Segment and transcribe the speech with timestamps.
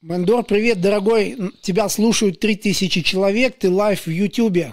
[0.00, 1.36] Мандор, привет, дорогой.
[1.60, 4.72] Тебя слушают 3000 человек, ты live в Ютубе.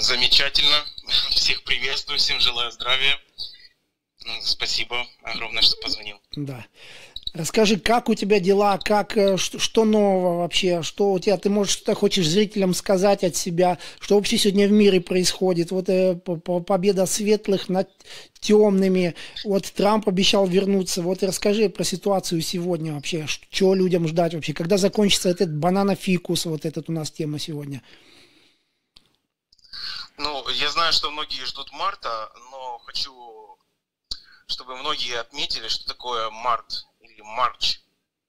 [0.00, 0.84] Замечательно.
[1.30, 3.18] Всех приветствую, всем желаю здравия.
[4.40, 6.18] Спасибо огромное, что позвонил.
[6.34, 6.66] Да.
[7.34, 11.50] Расскажи, как у тебя дела, как, э, что, что нового вообще, что у тебя, ты
[11.50, 16.14] можешь что-то хочешь зрителям сказать от себя, что вообще сегодня в мире происходит, вот э,
[16.14, 17.90] победа светлых над
[18.38, 24.52] темными, вот Трамп обещал вернуться, вот расскажи про ситуацию сегодня вообще, что людям ждать вообще,
[24.52, 27.82] когда закончится этот бананофикус, вот этот у нас тема сегодня.
[30.18, 33.12] Ну, я знаю, что многие ждут марта, но хочу,
[34.46, 36.86] чтобы многие отметили, что такое март
[37.22, 37.80] Марч.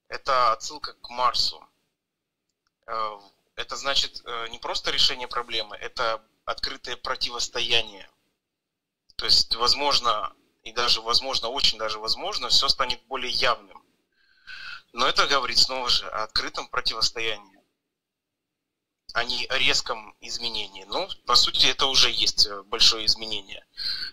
[0.08, 1.68] Это отсылка к Марсу.
[2.88, 3.20] Э,
[3.56, 8.10] это значит э, не просто решение проблемы, это открытое противостояние.
[9.16, 13.84] То есть, возможно, и даже возможно, очень даже возможно, все станет более явным.
[14.94, 17.60] Но это говорит снова же о открытом противостоянии,
[19.14, 20.84] а не о резком изменении.
[20.84, 23.66] Ну, по сути, это уже есть э, большое изменение.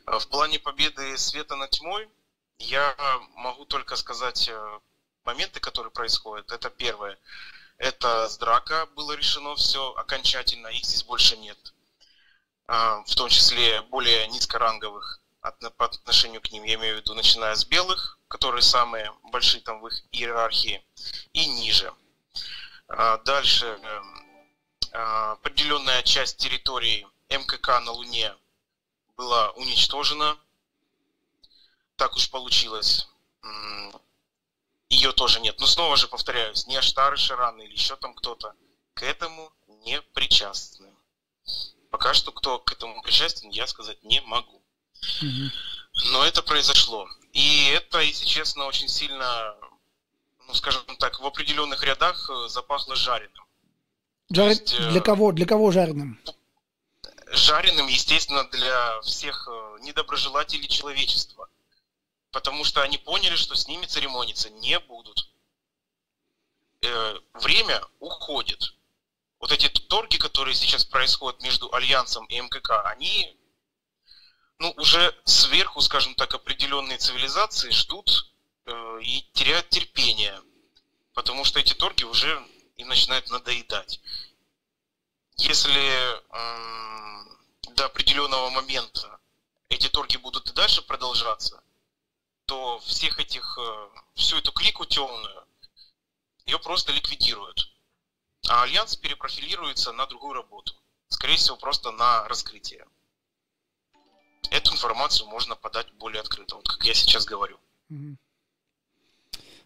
[0.06, 2.08] В плане победы света над тьмой–
[2.62, 2.94] я
[3.34, 4.80] могу только сказать э,
[5.24, 6.52] моменты, которые происходят.
[6.52, 7.18] Это первое.
[7.77, 11.58] Это с драка было решено все окончательно, их здесь больше нет.
[12.66, 15.20] А, в том числе более низкоранговых
[15.77, 19.80] по отношению к ним, я имею в виду, начиная с белых, которые самые большие там
[19.80, 20.84] в их иерархии,
[21.33, 21.92] и ниже.
[22.86, 24.46] А, дальше эм,
[24.92, 28.33] а, определенная часть территории МКК на Луне
[29.16, 30.38] была уничтожена
[32.03, 33.06] так уж получилось.
[34.89, 35.61] Ее тоже нет.
[35.61, 38.56] Но снова же повторяюсь, ни Аштары Шараны или еще там кто-то
[38.95, 39.53] к этому
[39.84, 40.89] не причастны.
[41.92, 44.61] Пока что кто к этому причастен, я сказать не могу.
[46.11, 47.08] Но это произошло.
[47.33, 49.55] И это, если честно, очень сильно,
[50.48, 53.45] ну, скажем так, в определенных рядах э, запахло жареным.
[54.29, 54.48] Жар...
[54.48, 55.30] есть, э, для кого?
[55.30, 56.20] Для кого жареным?
[57.29, 61.48] Жареным, естественно, для всех э, недоброжелателей человечества
[62.32, 65.30] потому что они поняли, что с ними церемониться не будут.
[66.80, 68.74] Э, время уходит.
[69.38, 73.36] Вот эти торги, которые сейчас происходят между Альянсом и МКК, они
[74.58, 78.32] ну, уже сверху, скажем так, определенные цивилизации ждут
[78.66, 80.40] э, и теряют терпение,
[81.12, 82.42] потому что эти торги уже
[82.76, 84.00] им начинают надоедать.
[85.36, 87.24] Если э,
[87.74, 89.18] до определенного момента
[89.68, 91.62] эти торги будут и дальше продолжаться,
[92.47, 95.47] то всех этих, э, всю эту клику темную,
[96.47, 97.73] ее просто ликвидируют.
[98.48, 100.75] А Альянс перепрофилируется на другую работу.
[101.08, 102.86] Скорее всего, просто на раскрытие.
[104.51, 107.58] Эту информацию можно подать более открыто, вот как я сейчас говорю.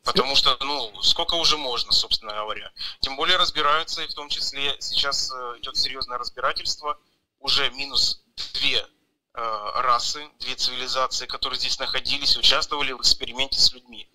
[0.04, 2.70] Потому что, ну, сколько уже можно, собственно говоря.
[3.00, 6.96] Тем более разбираются, и в том числе сейчас э, идет серьезное разбирательство.
[7.40, 8.22] Уже минус
[8.54, 8.86] две
[9.36, 14.10] расы, две цивилизации, которые здесь находились, участвовали в эксперименте с людьми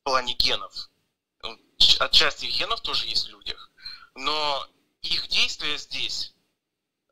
[0.00, 0.90] в плане генов.
[2.00, 3.70] Отчасти генов тоже есть в людях,
[4.14, 4.66] но
[5.02, 6.34] их действия здесь,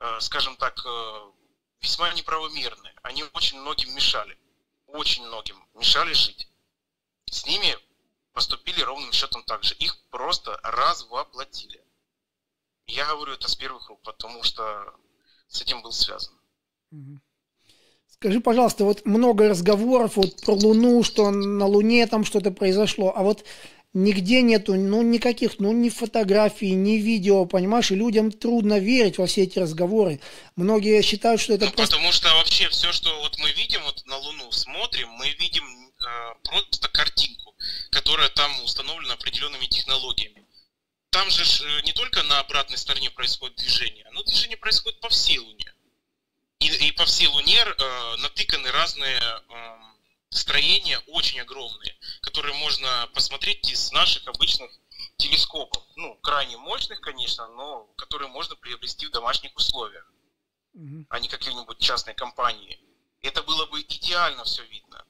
[0.00, 1.30] э, скажем так, э,
[1.80, 2.92] весьма неправомерны.
[3.02, 4.38] Они очень многим мешали,
[4.86, 6.48] очень многим мешали жить.
[7.30, 7.78] С ними
[8.32, 9.74] поступили ровным счетом так же.
[9.74, 11.84] Их просто развоплотили.
[12.86, 14.94] Я говорю это с первых рук, потому что
[15.48, 16.34] с этим был связан.
[16.92, 17.20] Mm-hmm.
[18.22, 23.24] Скажи, пожалуйста, вот много разговоров вот про Луну, что на Луне там что-то произошло, а
[23.24, 23.44] вот
[23.94, 29.26] нигде нету, ну, никаких, ну, ни фотографий, ни видео, понимаешь, и людям трудно верить во
[29.26, 30.20] все эти разговоры.
[30.54, 31.96] Многие считают, что это ну, просто...
[31.96, 36.34] Потому что вообще все, что вот мы видим, вот на Луну смотрим, мы видим э,
[36.44, 37.56] просто картинку,
[37.90, 40.46] которая там установлена определенными технологиями.
[41.10, 45.40] Там же э, не только на обратной стороне происходит движение, но движение происходит по всей
[45.40, 45.66] Луне.
[46.62, 49.78] И, и по всей Луне э, натыканы разные э,
[50.30, 54.70] строения, очень огромные, которые можно посмотреть из наших обычных
[55.16, 55.82] телескопов.
[55.96, 60.06] Ну, крайне мощных, конечно, но которые можно приобрести в домашних условиях,
[60.76, 61.06] mm-hmm.
[61.08, 62.78] а не какие-нибудь частные компании.
[63.22, 65.04] Это было бы идеально все видно.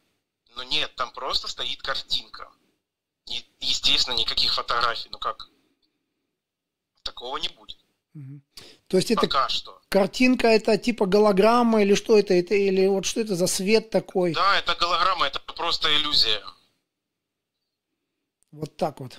[0.55, 2.51] Но нет, там просто стоит картинка.
[3.27, 5.11] И, естественно, никаких фотографий.
[5.11, 5.49] Ну как?
[7.03, 7.79] Такого не будет.
[8.93, 9.81] То есть это Пока что.
[9.89, 14.35] картинка, это типа голограмма или что это, это или вот что это за свет такой?
[14.35, 16.45] Да, это голограмма, это просто иллюзия.
[18.51, 19.19] Вот так вот.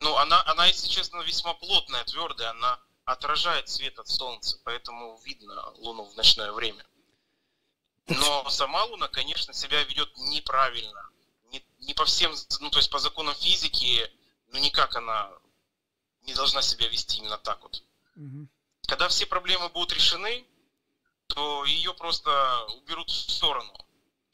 [0.00, 5.52] Ну, она, она, если честно, весьма плотная, твердая, она отражает свет от солнца, поэтому видно
[5.74, 6.82] Луну в ночное время.
[8.06, 11.10] Но сама Луна, конечно, себя ведет неправильно.
[11.52, 14.10] не, не по всем, ну, то есть по законам физики,
[14.48, 15.30] ну, никак она
[16.22, 17.84] не должна себя вести именно так вот.
[18.16, 18.48] Угу.
[18.86, 20.46] Когда все проблемы будут решены,
[21.28, 23.72] то ее просто уберут в сторону,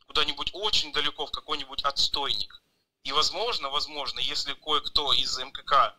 [0.07, 2.63] куда-нибудь очень далеко, в какой-нибудь отстойник.
[3.05, 5.97] И возможно, возможно, если кое-кто из МКК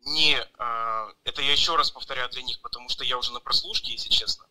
[0.00, 0.36] не...
[0.58, 4.08] Э, это я еще раз повторяю для них, потому что я уже на прослушке, если
[4.08, 4.46] честно,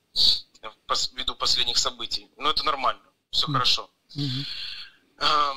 [1.14, 2.30] ввиду последних событий.
[2.38, 3.54] Но это нормально, все mm-hmm.
[3.54, 3.90] хорошо.
[4.16, 5.56] Mm-hmm.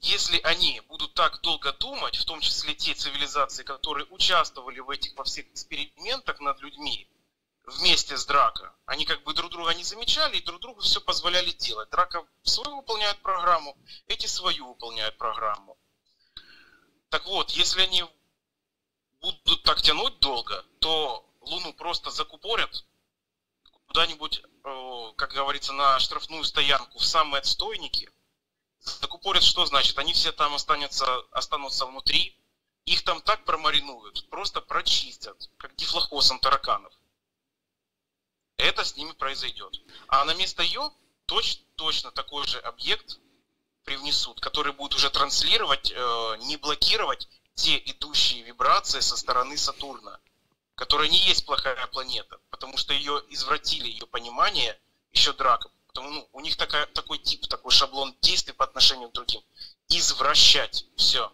[0.00, 5.16] Если они будут так долго думать, в том числе те цивилизации, которые участвовали в этих
[5.16, 7.08] во всех экспериментах над людьми,
[7.64, 11.50] вместе с Драко, они как бы друг друга не замечали и друг другу все позволяли
[11.50, 11.90] делать.
[11.90, 15.76] Драко свою выполняет программу, эти свою выполняют программу.
[17.10, 18.04] Так вот, если они
[19.20, 22.84] будут так тянуть долго, то Луну просто закупорят
[23.86, 28.10] куда-нибудь, э, как говорится, на штрафную стоянку в самые отстойники.
[28.80, 29.98] Закупорят что значит?
[29.98, 32.38] Они все там останутся, останутся внутри,
[32.84, 36.92] их там так промаринуют, просто прочистят, как дифлохосом тараканов.
[38.56, 39.80] Это с ними произойдет.
[40.08, 40.90] А на место ее
[41.26, 43.18] точ, точно такой же объект
[43.84, 50.20] привнесут, который будет уже транслировать, э, не блокировать те идущие вибрации со стороны Сатурна,
[50.74, 54.78] которая не есть плохая планета, потому что ее извратили, ее понимание
[55.12, 55.70] еще драка.
[55.88, 59.42] Потому ну, у них такая, такой тип, такой шаблон действий по отношению к другим.
[59.88, 61.32] Извращать все.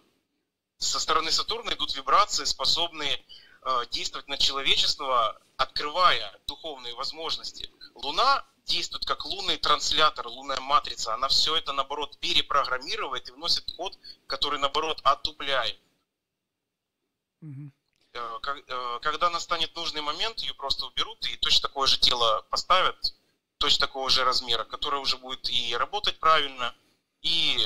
[0.78, 3.24] Со стороны Сатурна идут вибрации, способные
[3.62, 7.70] э, действовать на человечество, открывая духовные возможности.
[7.94, 11.14] Луна действует как лунный транслятор, лунная матрица.
[11.14, 15.78] Она все это, наоборот, перепрограммирует и вносит код, который, наоборот, отупляет.
[18.14, 23.14] Э, когда настанет нужный момент, ее просто уберут и точно такое же тело поставят,
[23.64, 26.74] точно такого же размера, которое уже будет и работать правильно,
[27.22, 27.56] и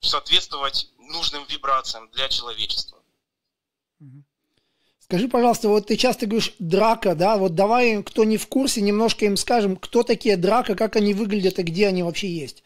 [0.00, 2.98] соответствовать нужным вибрациям для человечества.
[4.98, 9.24] Скажи, пожалуйста, вот ты часто говоришь драка, да, вот давай, кто не в курсе, немножко
[9.24, 12.62] им скажем, кто такие драка, как они выглядят и где они вообще есть.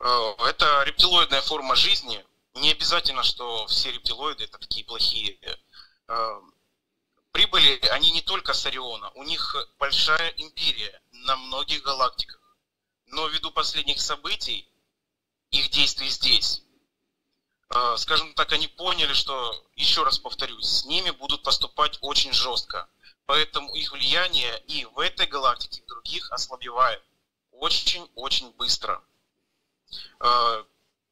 [0.00, 2.24] Э, это рептилоидная форма жизни,
[2.56, 5.38] не обязательно, что все рептилоиды это такие плохие.
[7.38, 12.40] Прибыли они не только с Ориона, у них большая империя на многих галактиках.
[13.06, 14.68] Но ввиду последних событий,
[15.52, 16.64] их действий здесь,
[17.70, 22.88] э, скажем так, они поняли, что, еще раз повторюсь, с ними будут поступать очень жестко.
[23.26, 27.04] Поэтому их влияние и в этой галактике, и в других ослабевает
[27.52, 29.00] очень-очень быстро.
[30.18, 30.64] Э,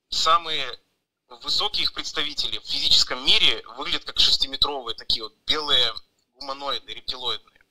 [0.09, 0.77] самые
[1.29, 5.95] высокие их представители в физическом мире выглядят как шестиметровые такие вот белые
[6.37, 7.65] гуманоиды, рептилоидные.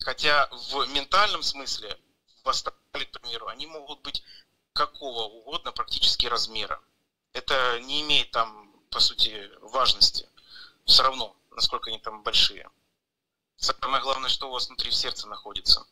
[0.00, 1.98] Хотя в ментальном смысле,
[2.44, 4.22] в астрале, к примеру, они могут быть
[4.72, 6.80] какого угодно практически размера.
[7.32, 10.28] Это не имеет там, по сути, важности.
[10.84, 12.70] Все равно, насколько они там большие.
[13.56, 15.86] Самое главное, что у вас внутри в сердце находится.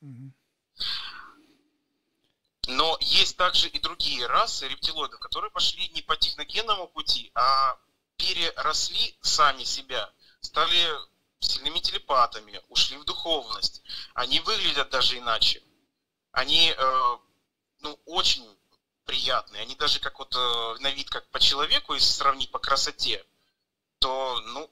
[0.00, 0.30] Mm-hmm.
[2.68, 7.76] Но есть также и другие расы рептилоидов, которые пошли не по техногенному пути, а
[8.16, 10.10] переросли сами себя,
[10.44, 10.88] стали
[11.40, 13.82] сильными телепатами, ушли в духовность.
[14.14, 15.62] Они выглядят даже иначе.
[16.32, 17.16] Они э,
[17.80, 18.46] ну, очень
[19.04, 19.62] приятные.
[19.62, 23.24] Они даже как вот э, на вид как по человеку, если сравнить по красоте,
[23.98, 24.70] то ну,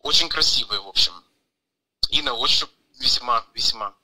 [0.00, 1.12] очень красивые, в общем.
[2.10, 3.94] И на ощупь весьма-весьма.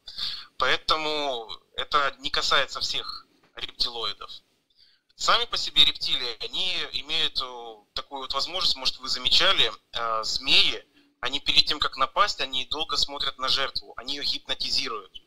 [0.58, 4.30] Поэтому это не касается всех рептилоидов.
[5.16, 10.84] Сами по себе рептилии, они имеют э, такую вот возможность, может вы замечали, э, змеи,
[11.20, 15.22] они перед тем, как напасть, они долго смотрят на жертву, они ее гипнотизируют.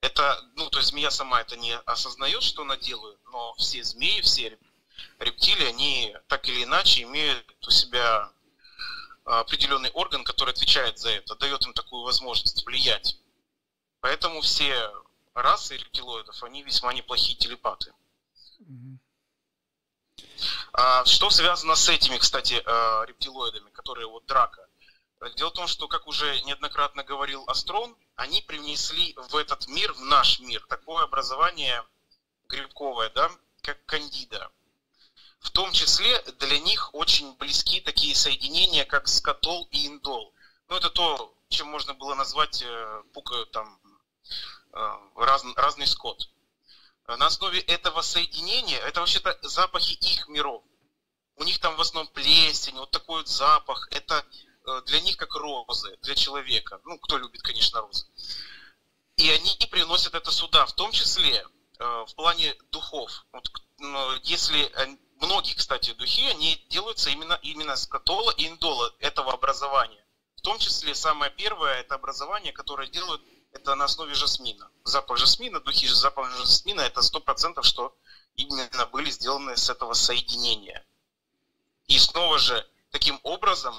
[0.00, 4.20] Это, ну, то есть змея сама это не осознает, что она делает, но все змеи,
[4.22, 4.58] все
[5.18, 8.32] рептилии, они так или иначе имеют у себя
[9.24, 13.18] определенный орган, который отвечает за это, дает им такую возможность влиять.
[14.00, 14.90] Поэтому все
[15.34, 17.92] расы рептилоидов, они весьма неплохие телепаты.
[18.60, 18.64] А,
[21.06, 24.66] что связано с этими, кстати, а, рептилоидами, которые вот драка?
[25.36, 30.00] Дело в том, что, как уже неоднократно говорил Астрон, они привнесли в этот мир, в
[30.00, 31.84] наш мир, такое образование
[32.48, 33.30] грибковое, да,
[33.62, 34.50] как кандида.
[35.40, 40.32] В том числе для них очень близки такие соединения, как скатол и индол.
[40.68, 43.80] Ну, это то, чем можно было назвать э, пука, там,
[44.72, 46.28] Э, раз, разный скот.
[47.16, 50.62] На основе этого соединения, это вообще-то запахи их миров.
[51.36, 53.88] У них там в основном плесень, вот такой вот запах.
[53.92, 54.24] Это
[54.66, 56.80] э, для них как розы, для человека.
[56.84, 58.06] Ну, кто любит, конечно, розы.
[59.16, 60.66] И они приносят это сюда.
[60.66, 61.44] В том числе
[61.78, 63.26] э, в плане духов.
[63.32, 63.50] Вот,
[64.24, 64.70] если
[65.16, 70.04] многие, кстати, духи, они делаются именно, именно с катола и индола этого образования.
[70.36, 74.70] В том числе самое первое, это образование, которое делают, это на основе жасмина.
[74.84, 77.96] Запах жасмина, духи запах жасмина, это сто процентов, что
[78.36, 80.84] именно были сделаны с этого соединения.
[81.86, 83.74] И снова же, таким образом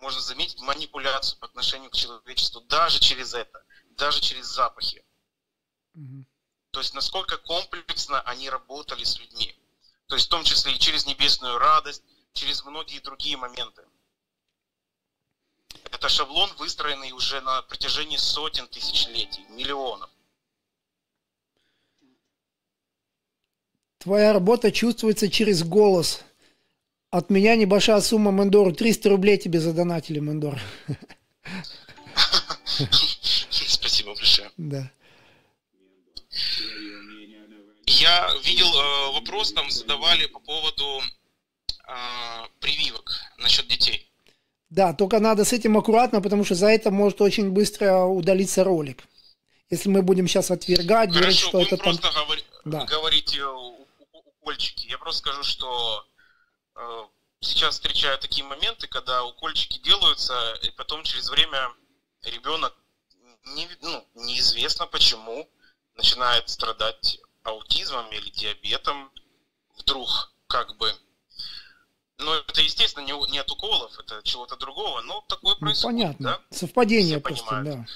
[0.00, 5.04] можно заметить манипуляцию по отношению к человечеству даже через это, даже через запахи.
[5.94, 6.24] Угу.
[6.70, 9.58] То есть насколько комплексно они работали с людьми.
[10.06, 12.02] То есть в том числе и через небесную радость,
[12.32, 13.85] через многие другие моменты.
[15.92, 20.10] Это шаблон, выстроенный уже на протяжении сотен тысячелетий, миллионов.
[23.98, 26.20] Твоя работа чувствуется через голос.
[27.10, 28.72] От меня небольшая сумма Мендору.
[28.72, 30.60] 300 рублей тебе задонатили, Мендор.
[33.50, 34.50] Спасибо большое.
[34.56, 34.90] Да.
[37.86, 41.00] Я видел э, вопрос, там задавали по поводу
[41.88, 44.10] э, прививок насчет детей.
[44.70, 49.04] Да, только надо с этим аккуратно, потому что за это может очень быстро удалиться ролик.
[49.70, 52.24] Если мы будем сейчас отвергать, Хорошо, говорить, что это просто там...
[52.24, 52.38] Говор...
[52.64, 52.84] Да.
[52.84, 53.42] говорите
[54.46, 54.88] укольчики.
[54.88, 56.04] Я просто скажу, что
[56.76, 57.04] э,
[57.40, 61.70] сейчас встречаю такие моменты, когда укольчики делаются, и потом через время
[62.22, 62.74] ребенок
[63.54, 65.48] не, ну, неизвестно почему
[65.96, 69.10] начинает страдать аутизмом или диабетом
[69.78, 70.92] вдруг как бы
[72.18, 75.98] ну, это, естественно, не, не от уколов, это чего-то другого, но такое ну, происходит.
[75.98, 76.28] Понятно.
[76.50, 76.56] Да?
[76.56, 77.86] Совпадение Все просто, понимают.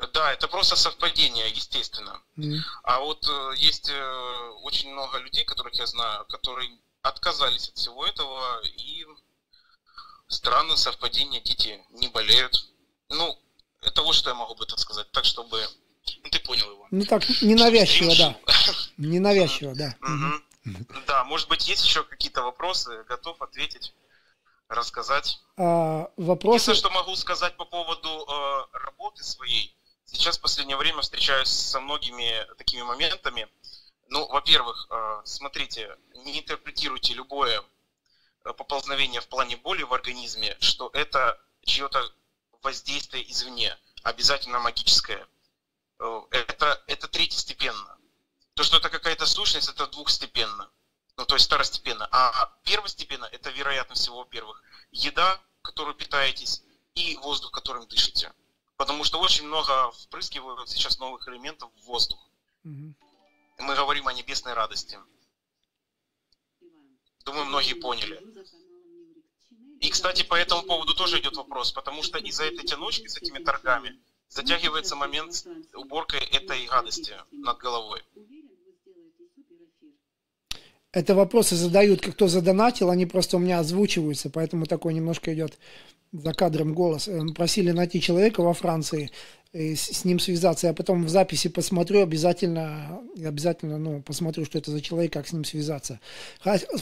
[0.00, 0.08] да.
[0.12, 2.20] Да, это просто совпадение, естественно.
[2.36, 2.58] Mm.
[2.82, 6.68] А вот э, есть э, очень много людей, которых я знаю, которые
[7.02, 9.06] отказались от всего этого, и
[10.28, 12.68] странное совпадение, дети не болеют.
[13.08, 13.38] Ну,
[13.82, 15.62] это вот что я могу бы так сказать, так чтобы...
[16.22, 16.86] Ну, ты понял его.
[16.90, 18.36] Ну, так, ненавязчиво, да.
[18.96, 19.96] Ненавязчиво, да.
[21.06, 23.94] Да, может быть, есть еще какие-то вопросы, готов ответить,
[24.68, 25.40] рассказать.
[25.56, 26.70] А, вопросы...
[26.70, 29.76] Единственное, что могу сказать по поводу э, работы своей.
[30.04, 33.48] Сейчас в последнее время встречаюсь со многими такими моментами.
[34.08, 37.62] Ну, во-первых, э, смотрите, не интерпретируйте любое
[38.44, 42.02] э, поползновение в плане боли в организме, что это чье-то
[42.62, 45.26] воздействие извне, обязательно магическое.
[45.98, 47.93] Э, это, это третьестепенно.
[48.54, 50.70] То, что это какая-то сущность, это двухстепенно.
[51.16, 52.08] Ну, то есть второстепенно.
[52.10, 56.62] А первостепенно это, вероятно всего, во-первых, еда, которую питаетесь,
[56.94, 58.32] и воздух, которым дышите.
[58.76, 62.30] Потому что очень много впрыскивают сейчас новых элементов в воздух.
[62.64, 62.94] Угу.
[63.58, 64.98] Мы говорим о небесной радости.
[67.24, 68.22] Думаю, многие поняли.
[69.80, 73.38] И, кстати, по этому поводу тоже идет вопрос, потому что из-за этой тянучки с этими
[73.38, 75.44] торгами затягивается момент
[75.74, 78.02] уборкой этой гадости над головой.
[80.94, 85.58] Это вопросы задают, как кто задонатил, они просто у меня озвучиваются, поэтому такой немножко идет
[86.12, 87.10] за кадром голос.
[87.34, 89.10] Просили найти человека во Франции,
[89.54, 90.66] с ним связаться.
[90.66, 95.32] Я потом в записи посмотрю, обязательно, обязательно, ну, посмотрю, что это за человек, как с
[95.32, 96.00] ним связаться.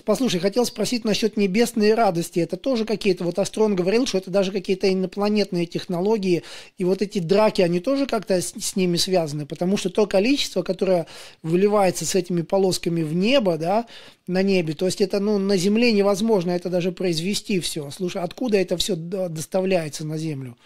[0.06, 2.40] Послушай, хотел спросить насчет небесной радости.
[2.40, 6.44] Это тоже какие-то, вот Астрон говорил, что это даже какие-то инопланетные технологии,
[6.78, 10.62] и вот эти драки, они тоже как-то с, с ними связаны, потому что то количество,
[10.62, 11.06] которое
[11.42, 13.86] выливается с этими полосками в небо, да,
[14.26, 17.90] на небе, то есть это, ну, на Земле невозможно это даже произвести все.
[17.90, 20.56] Слушай, откуда это все доставляется на Землю?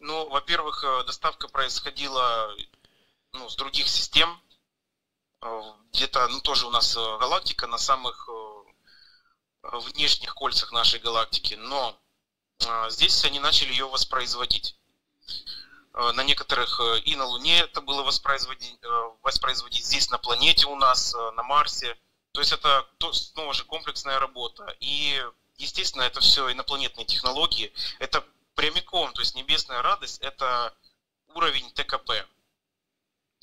[0.00, 2.54] Ну, во-первых, э, доставка происходила
[3.32, 4.40] ну, с других систем.
[5.42, 8.28] Э, где-то, ну, тоже у нас э, галактика на самых
[9.62, 11.54] внешних кольцах нашей галактики.
[11.54, 11.98] Но
[12.88, 14.76] здесь они начали ее воспроизводить.
[15.92, 18.78] На некоторых и на Луне это было воспроизводить,
[19.22, 21.98] воспроизводить здесь на планете у нас, на Марсе.
[22.32, 24.74] То есть это снова же комплексная работа.
[24.80, 25.22] И,
[25.56, 27.72] естественно, это все инопланетные технологии.
[27.98, 28.24] Это
[28.58, 30.74] прямиком, то есть небесная радость это
[31.28, 32.10] уровень ТКП.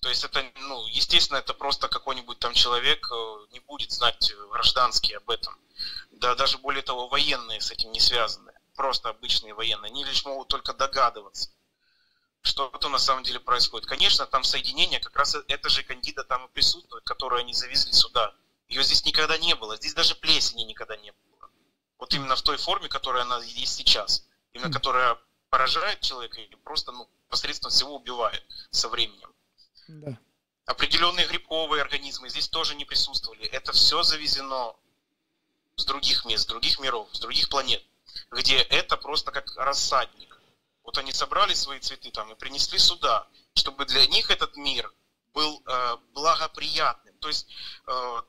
[0.02, 5.14] То есть это, ну, естественно, это просто какой-нибудь там человек э, не будет знать гражданский
[5.14, 5.58] об этом.
[6.12, 8.52] Да даже более того, военные с этим не связаны.
[8.76, 9.90] Просто обычные военные.
[9.90, 11.50] Они лишь могут только догадываться,
[12.42, 13.88] что это на самом деле происходит.
[13.88, 18.36] Конечно, там соединение, как раз эта же кандида там и присутствует, которую они завезли сюда.
[18.68, 19.78] Ее здесь никогда не было.
[19.78, 21.50] Здесь даже плесени никогда не было.
[22.00, 24.26] Вот именно в той форме, которая она есть сейчас
[24.56, 25.18] именно которая
[25.50, 29.32] поражает человека и просто ну, посредством всего убивает со временем.
[29.88, 30.18] Да.
[30.66, 33.46] Определенные грибковые организмы здесь тоже не присутствовали.
[33.48, 34.74] Это все завезено
[35.76, 37.84] с других мест, с других миров, с других планет,
[38.32, 40.40] где это просто как рассадник.
[40.84, 44.92] Вот они собрали свои цветы там и принесли сюда, чтобы для них этот мир
[45.34, 45.98] был э,
[46.56, 47.18] приятным.
[47.18, 47.48] То есть
[47.88, 48.22] э,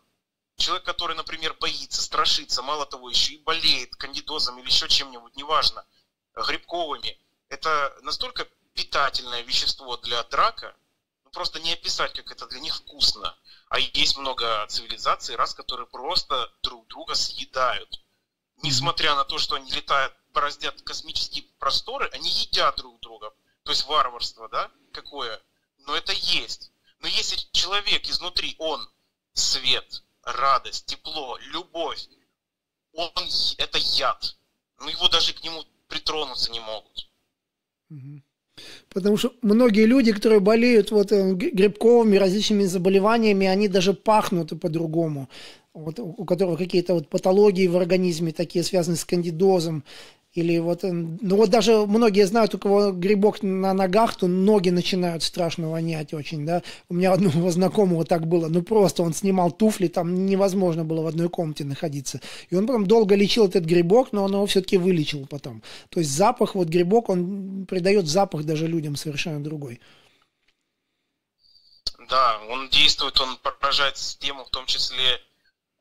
[0.56, 5.86] человек, который, например, боится, страшится, мало того, еще и болеет кандидозом или еще чем-нибудь, неважно,
[6.44, 10.76] грибковыми, это настолько питательное вещество для драка,
[11.24, 13.36] ну, просто не описать, как это для них вкусно.
[13.68, 18.00] А есть много цивилизаций, раз, которые просто друг друга съедают.
[18.62, 23.32] Несмотря на то, что они летают, бороздят космические просторы, они едят друг друга.
[23.64, 25.42] То есть варварство, да, какое?
[25.78, 26.70] Но это есть.
[27.00, 28.88] Но если человек изнутри, он
[29.32, 32.06] свет, радость, тепло, любовь,
[32.92, 33.10] он
[33.58, 34.36] это яд.
[34.78, 37.10] Ну его даже к нему притронуться не могут.
[38.88, 45.28] Потому что многие люди, которые болеют вот э, грибковыми различными заболеваниями, они даже пахнут по-другому.
[45.74, 49.84] Вот, у которых какие-то вот патологии в организме такие связаны с кандидозом.
[50.36, 54.68] Или вот, э, ну вот даже многие знают, у кого грибок на ногах, то ноги
[54.68, 56.62] начинают страшно вонять очень, да.
[56.90, 61.06] У меня одного знакомого так было, ну просто он снимал туфли, там невозможно было в
[61.06, 62.20] одной комнате находиться.
[62.50, 65.62] И он потом долго лечил этот грибок, но он его все-таки вылечил потом.
[65.88, 69.80] То есть запах, вот грибок, он придает запах даже людям совершенно другой.
[72.10, 75.18] Да, он действует, он поражает систему, в том числе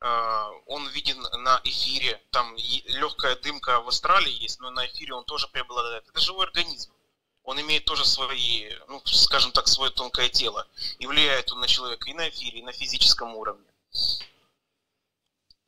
[0.00, 5.48] он виден на эфире, там легкая дымка в Австралии есть, но на эфире он тоже
[5.48, 6.06] преобладает.
[6.08, 6.92] Это живой организм.
[7.44, 10.66] Он имеет тоже свои, ну, скажем так, свое тонкое тело.
[10.98, 13.64] И влияет он на человека и на эфире, и на физическом уровне.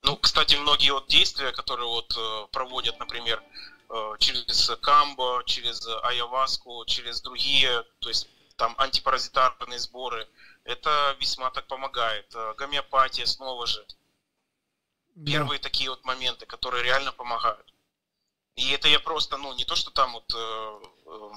[0.02, 3.42] Ну, кстати, многие вот действия, которые вот э, проводят, например,
[3.90, 10.28] э, через камбо, через айаваску, через другие, то есть там антипаразитарные сборы,
[10.64, 12.26] это весьма так помогает.
[12.34, 13.86] Э, гомеопатия снова же–
[15.26, 17.72] Первые такие вот моменты, которые реально помогают.
[18.56, 21.30] И это я просто, ну, не то, что там вот э, э,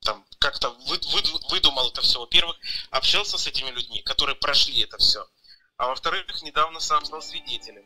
[0.00, 2.20] там как-то вы, вы, выдумал это все.
[2.20, 2.56] Во-первых,
[2.90, 5.26] общался с этими людьми, которые прошли это все.
[5.76, 7.84] А во-вторых, недавно сам стал свидетелем.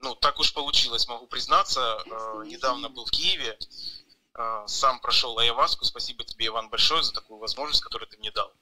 [0.00, 2.02] Ну, так уж получилось, могу признаться.
[2.06, 3.58] Э, недавно был в Киеве,
[4.34, 5.84] э, сам прошел Аяваску.
[5.84, 8.52] Спасибо тебе, Иван, большое за такую возможность, которую ты мне дал.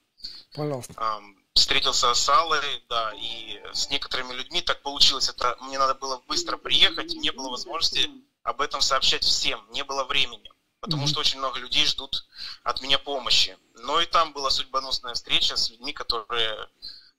[0.53, 0.93] Пожалуйста.
[0.97, 1.19] Э,
[1.53, 5.29] встретился с Аллой, да, и с некоторыми людьми так получилось.
[5.29, 8.09] Это мне надо было быстро приехать, не было возможности
[8.43, 12.25] об этом сообщать всем, не было времени, потому что очень много людей ждут
[12.63, 13.57] от меня помощи.
[13.75, 16.69] Но и там была судьбоносная встреча с людьми, которые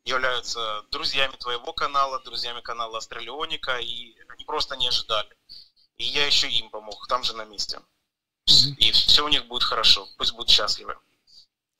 [0.04, 5.36] являются друзьями твоего канала, друзьями канала Астралионика, и они просто не ожидали.
[5.96, 7.80] И я еще им помог, там же на месте.
[8.78, 10.96] И все у них будет хорошо, пусть будут счастливы.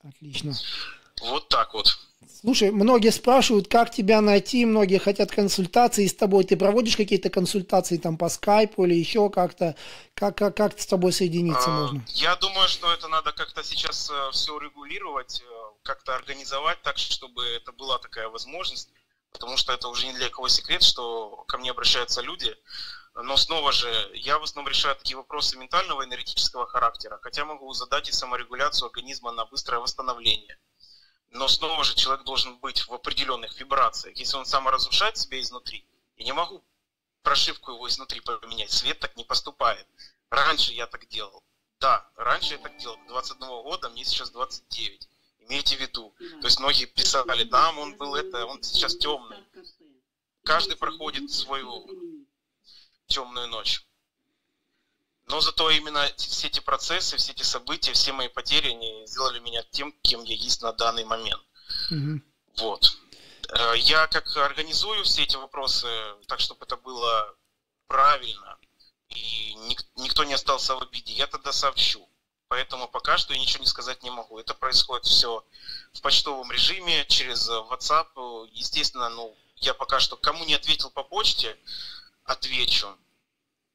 [0.03, 0.55] Отлично.
[1.21, 1.99] Вот так вот.
[2.41, 6.45] Слушай, многие спрашивают, как тебя найти, многие хотят консультации с тобой.
[6.45, 9.77] Ты проводишь какие-то консультации там по скайпу или еще как-то?
[10.15, 12.05] Как, как, как с тобой соединиться а, можно?
[12.09, 15.45] Я думаю, что это надо как-то сейчас э, все регулировать, э,
[15.83, 18.89] как-то организовать так, чтобы это была такая возможность.
[19.33, 22.57] Потому что это уже не для кого секрет, что ко мне обращаются люди.
[23.15, 28.09] Но снова же, я в основном решаю такие вопросы ментального, энергетического характера, хотя могу задать
[28.09, 30.59] и саморегуляцию организма на быстрое восстановление.
[31.31, 34.16] Но снова же человек должен быть в определенных вибрациях.
[34.16, 36.62] Если он саморазрушает себя изнутри, я не могу
[37.23, 38.71] прошивку его изнутри поменять.
[38.71, 39.87] Свет так не поступает.
[40.31, 41.43] Раньше я так делал.
[41.79, 42.99] Да, раньше я так делал.
[43.09, 45.09] 21 года, мне сейчас 29.
[45.40, 46.14] Имейте в виду.
[46.19, 49.45] То есть многие писали, там он был это, он сейчас темный.
[50.45, 51.87] Каждый проходит свою
[53.07, 53.85] темную ночь.
[55.31, 59.62] Но зато именно все эти процессы, все эти события, все мои потери, они сделали меня
[59.71, 61.43] тем, кем я есть на данный момент.
[61.90, 62.21] Угу.
[62.57, 62.99] Вот.
[63.51, 65.87] Э, я как организую все эти вопросы
[66.27, 67.35] так, чтобы это было
[67.87, 68.59] правильно,
[69.09, 69.55] и
[69.97, 72.09] никто не остался в обиде, я тогда сообщу.
[72.49, 74.40] Поэтому пока что я ничего не сказать не могу.
[74.40, 75.45] Это происходит все
[75.93, 78.49] в почтовом режиме, через WhatsApp.
[78.51, 81.57] Естественно, ну, я пока что кому не ответил по почте,
[82.25, 82.99] отвечу.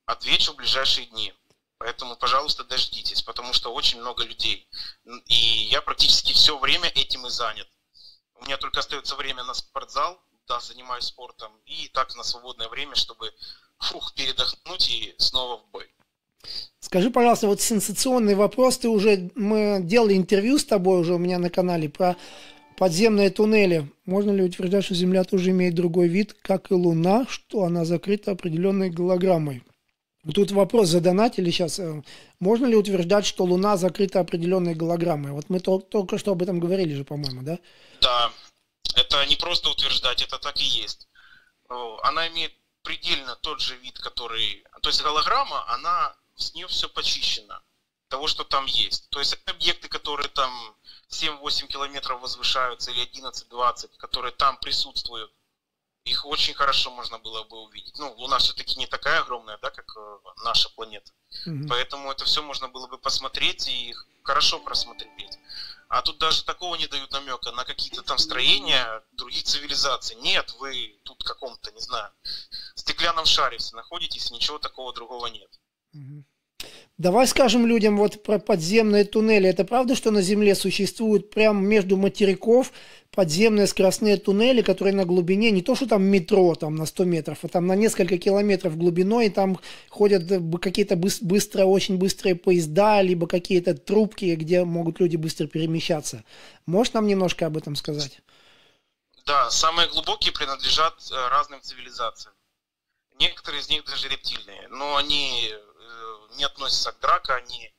[0.05, 1.33] Отвечу в ближайшие дни.
[1.77, 4.67] Поэтому, пожалуйста, дождитесь, потому что очень много людей.
[5.25, 5.35] И
[5.69, 7.67] я практически все время этим и занят.
[8.35, 12.95] У меня только остается время на спортзал, да, занимаюсь спортом, и так на свободное время,
[12.95, 13.31] чтобы
[13.79, 15.91] фух, передохнуть и снова в бой.
[16.79, 18.77] Скажи, пожалуйста, вот сенсационный вопрос.
[18.77, 22.15] Ты уже, мы делали интервью с тобой уже у меня на канале про
[22.77, 23.91] подземные туннели.
[24.05, 28.31] Можно ли утверждать, что Земля тоже имеет другой вид, как и Луна, что она закрыта
[28.31, 29.63] определенной голограммой?
[30.33, 31.79] Тут вопрос задонатили сейчас.
[31.79, 32.01] Э,
[32.39, 35.31] можно ли утверждать, что Луна закрыта определенной голограммой?
[35.33, 37.59] Вот мы только что об этом говорили же, по-моему, да?
[38.01, 38.31] Да.
[38.95, 41.07] Это не просто утверждать, это так и есть.
[42.03, 44.63] Она имеет предельно тот же вид, который...
[44.81, 47.59] То есть голограмма, она, с нее все почищено.
[48.07, 49.09] того, что там есть.
[49.09, 50.51] То есть объекты, которые там
[51.09, 55.31] 7-8 километров возвышаются или 11-20, которые там присутствуют,
[56.05, 57.97] их очень хорошо можно было бы увидеть.
[57.97, 61.11] Ну, Луна все-таки не такая огромная, да, как э, наша планета.
[61.47, 61.67] Mm-hmm.
[61.67, 65.39] Поэтому это все можно было бы посмотреть и хорошо просмотреть.
[65.89, 70.15] А тут даже такого не дают намека на какие-то там строения других цивилизаций.
[70.17, 72.11] Нет, вы тут в каком-то, не знаю,
[72.75, 75.59] стеклянном шаре находитесь, ничего такого другого нет.
[75.95, 76.23] Mm-hmm.
[76.97, 79.49] Давай скажем людям вот про подземные туннели.
[79.49, 82.71] Это правда, что на Земле существуют прямо между материков
[83.11, 87.39] подземные скоростные туннели, которые на глубине, не то что там метро там на 100 метров,
[87.43, 90.23] а там на несколько километров глубиной, и там ходят
[90.61, 96.23] какие-то быстрые, очень быстрые поезда, либо какие-то трубки, где могут люди быстро перемещаться.
[96.65, 98.19] Можешь нам немножко об этом сказать?
[99.25, 102.35] Да, самые глубокие принадлежат э, разным цивилизациям.
[103.19, 105.51] Некоторые из них даже рептильные, но они
[106.35, 107.75] не относятся к драка, они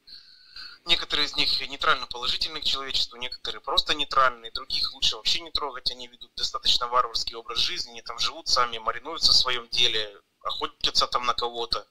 [0.87, 5.91] Некоторые из них нейтрально положительны к человечеству, некоторые просто нейтральные, других лучше вообще не трогать,
[5.91, 11.09] они ведут достаточно варварский образ жизни, они там живут сами, маринуются в своем деле, охотятся
[11.09, 11.89] там на кого-то.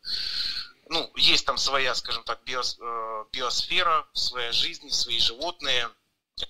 [0.87, 5.89] Ну, есть там своя, скажем так, биос, э, биосфера, своя жизнь, свои животные.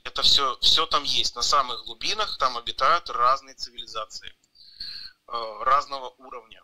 [0.03, 1.35] Это все, все там есть.
[1.35, 4.31] На самых глубинах там обитают разные цивилизации
[5.27, 6.63] э, разного уровня.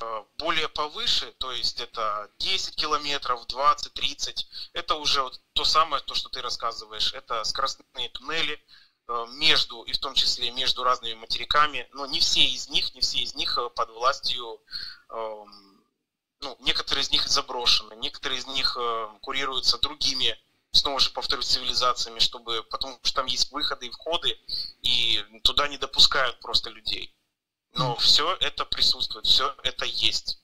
[0.00, 6.02] Э, более повыше, то есть это 10 километров, 20, 30, это уже вот то самое,
[6.02, 8.60] то, что ты рассказываешь, это скоростные туннели
[9.08, 13.00] э, между, и в том числе между разными материками, но не все из них, не
[13.00, 14.60] все из них э, под властью,
[15.08, 15.84] эм,
[16.40, 18.76] ну, некоторые из них заброшены, некоторые из них
[19.22, 20.38] курируются другими
[20.72, 24.38] снова же повторюсь, цивилизациями, чтобы, потому что там есть выходы и входы,
[24.82, 27.15] и туда не допускают просто людей.
[27.78, 30.42] Но все это присутствует, все это есть.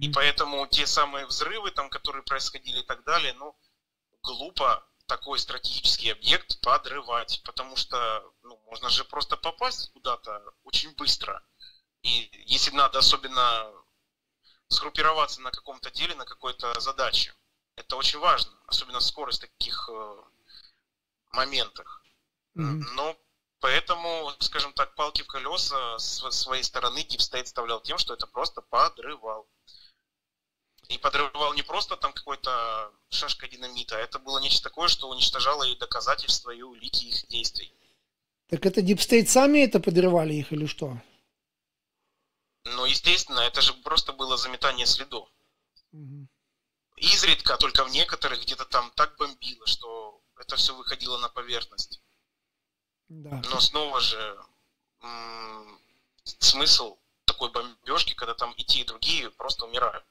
[0.00, 3.56] И поэтому те самые взрывы, там, которые происходили и так далее, ну,
[4.22, 11.44] глупо такой стратегический объект подрывать, потому что ну, можно же просто попасть куда-то очень быстро.
[12.02, 13.70] И если надо особенно
[14.68, 17.34] сгруппироваться на каком-то деле, на какой-то задаче,
[17.76, 20.16] это очень важно, особенно скорость таких э,
[21.32, 22.02] моментах.
[22.56, 22.82] Mm-hmm.
[22.94, 23.16] Но
[23.62, 28.60] Поэтому, скажем так, палки в колеса с своей стороны State вставлял тем, что это просто
[28.60, 29.46] подрывал.
[30.88, 35.62] И подрывал не просто там какой-то шашка динамита, а это было нечто такое, что уничтожало
[35.62, 37.72] и доказательства, и улики их действий.
[38.48, 41.00] Так это State сами это подрывали их или что?
[42.64, 45.28] Ну, естественно, это же просто было заметание следов.
[45.92, 46.26] Угу.
[46.96, 52.02] Изредка, только в некоторых где-то там так бомбило, что это все выходило на поверхность.
[53.12, 53.42] Да.
[53.50, 54.36] Но снова же
[55.02, 55.78] м-
[56.24, 56.96] смысл
[57.26, 60.04] такой бомбежки, когда там и те, и другие просто умирают.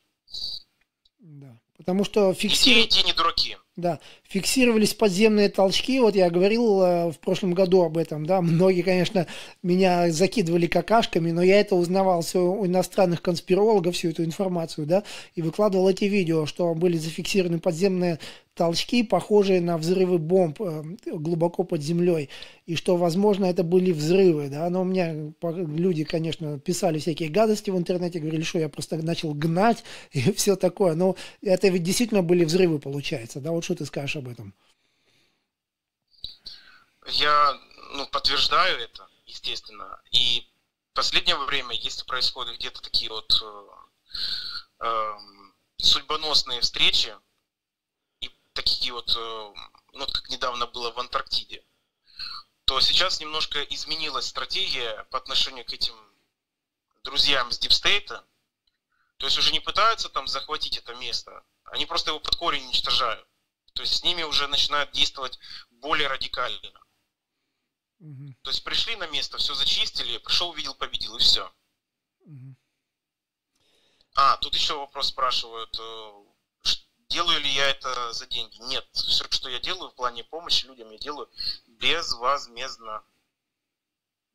[1.19, 1.57] Да.
[1.77, 2.85] Потому что фиксировали...
[2.85, 3.57] И те, и те не дураки.
[3.75, 8.81] Да, фиксировались подземные толчки, вот я говорил э, в прошлом году об этом, да, многие,
[8.81, 9.25] конечно,
[9.63, 15.03] меня закидывали какашками, но я это узнавал все у иностранных конспирологов, всю эту информацию, да,
[15.35, 18.19] и выкладывал эти видео, что были зафиксированы подземные
[18.53, 22.29] толчки, похожие на взрывы бомб э, глубоко под землей,
[22.65, 27.69] и что, возможно, это были взрывы, да, но у меня люди, конечно, писали всякие гадости
[27.69, 32.23] в интернете, говорили, что я просто начал гнать и все такое, но это ведь действительно
[32.23, 34.53] были взрывы, получается, да, вот что ты скажешь об этом?
[37.07, 37.57] Я
[37.93, 40.01] ну, подтверждаю это, естественно.
[40.11, 40.47] И
[40.91, 45.13] в последнее время, если происходят где-то такие вот э, э,
[45.77, 47.13] судьбоносные встречи,
[48.53, 49.53] такие вот, э,
[49.93, 51.63] ну, как недавно было в Антарктиде,
[52.65, 55.95] то сейчас немножко изменилась стратегия по отношению к этим
[57.03, 58.25] друзьям с Дипстейта.
[59.17, 63.27] То есть уже не пытаются там захватить это место, они просто его под корень уничтожают.
[63.73, 66.81] То есть с ними уже начинают действовать более радикально.
[67.99, 68.35] Угу.
[68.41, 71.53] То есть пришли на место, все зачистили, пришел, увидел, победил, и все.
[72.25, 72.55] Угу.
[74.15, 76.20] А, тут еще вопрос спрашивают, э,
[77.11, 78.57] делаю ли я это за деньги?
[78.61, 81.29] Нет, все, что я делаю в плане помощи людям, я делаю
[81.67, 83.03] безвозмездно.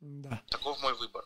[0.00, 0.42] Да.
[0.48, 1.24] Таков мой выбор.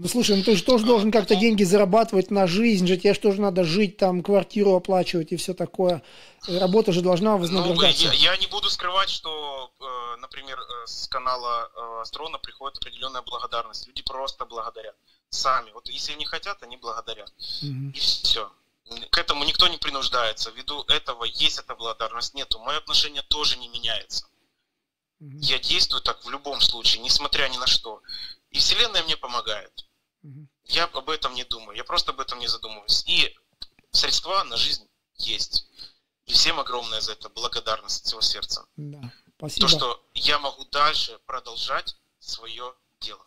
[0.00, 3.20] Ну слушай, ну ты же тоже должен как-то деньги зарабатывать на жизнь же, тебе же
[3.20, 6.04] тоже надо жить, там, квартиру оплачивать и все такое.
[6.46, 8.06] Работа же должна ну, вознаграждаться.
[8.06, 12.78] Ну, я, я не буду скрывать, что, э, например, э, с канала э, Астрона приходит
[12.78, 13.88] определенная благодарность.
[13.88, 14.94] Люди просто благодарят.
[15.30, 15.72] Сами.
[15.72, 17.32] Вот если они хотят, они благодарят.
[17.60, 17.90] Угу.
[17.92, 18.52] И все.
[19.10, 20.50] К этому никто не принуждается.
[20.50, 22.58] Ввиду этого есть эта благодарность, нету.
[22.60, 24.26] Мое отношение тоже не меняется.
[25.20, 25.38] Угу.
[25.40, 28.02] Я действую так в любом случае, несмотря ни на что.
[28.50, 29.84] И Вселенная мне помогает.
[30.64, 33.04] Я об этом не думаю, я просто об этом не задумываюсь.
[33.06, 33.34] И
[33.90, 35.66] средства на жизнь есть.
[36.26, 38.66] И всем огромная за это благодарность от всего сердца.
[38.76, 39.00] Да,
[39.38, 39.66] спасибо.
[39.66, 43.24] То, что я могу дальше продолжать свое дело.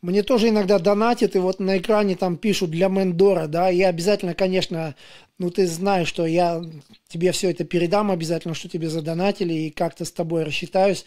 [0.00, 4.34] Мне тоже иногда донатят, и вот на экране там пишут для Мендора, да, я обязательно,
[4.34, 4.94] конечно,
[5.38, 6.62] ну ты знаешь, что я
[7.08, 11.04] тебе все это передам обязательно, что тебе задонатили, и как-то с тобой рассчитаюсь,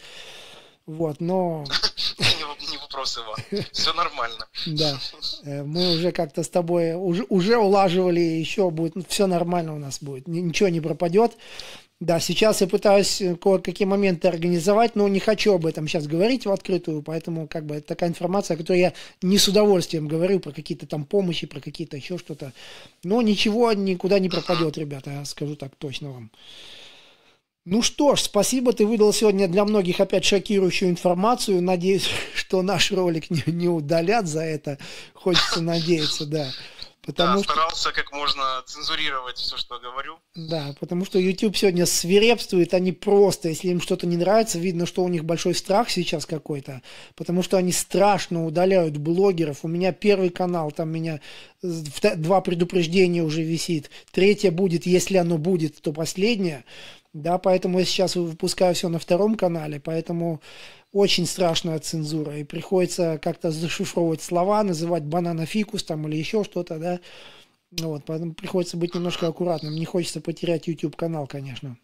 [0.85, 1.63] вот, но...
[2.69, 4.45] Не вопрос, Иван, все нормально.
[4.67, 4.99] Да,
[5.43, 10.01] э, мы уже как-то с тобой уже, уже улаживали, еще будет, все нормально у нас
[10.01, 11.37] будет, ничего не пропадет,
[12.01, 16.47] да, сейчас я пытаюсь э, кое-какие моменты организовать, но не хочу об этом сейчас говорить
[16.47, 20.39] в открытую, поэтому как бы это такая информация, о которой я не с удовольствием говорю,
[20.39, 22.53] про какие-то там помощи, про какие-то еще что-то.
[23.03, 26.31] Но ничего никуда не пропадет, ребята, я скажу так точно вам.
[27.65, 31.61] Ну что ж, спасибо, ты выдал сегодня для многих опять шокирующую информацию.
[31.61, 34.79] Надеюсь, что наш ролик не, не удалят за это.
[35.13, 36.49] Хочется надеяться, да.
[37.03, 37.53] Потому да, что...
[37.53, 40.19] старался как можно цензурировать все, что говорю.
[40.35, 45.03] Да, потому что YouTube сегодня свирепствует, они просто, если им что-то не нравится, видно, что
[45.03, 46.83] у них большой страх сейчас какой-то,
[47.15, 49.59] потому что они страшно удаляют блогеров.
[49.63, 51.21] У меня первый канал, там меня
[51.63, 56.63] два предупреждения уже висит, третье будет, если оно будет, то последнее.
[57.13, 60.41] Да, поэтому я сейчас выпускаю все на втором канале, поэтому
[60.93, 66.79] очень страшная цензура, и приходится как-то зашифровывать слова, называть банана фикус там или еще что-то,
[66.79, 66.99] да.
[67.71, 69.75] Вот, поэтому приходится быть немножко аккуратным.
[69.75, 71.77] Не хочется потерять YouTube канал, конечно.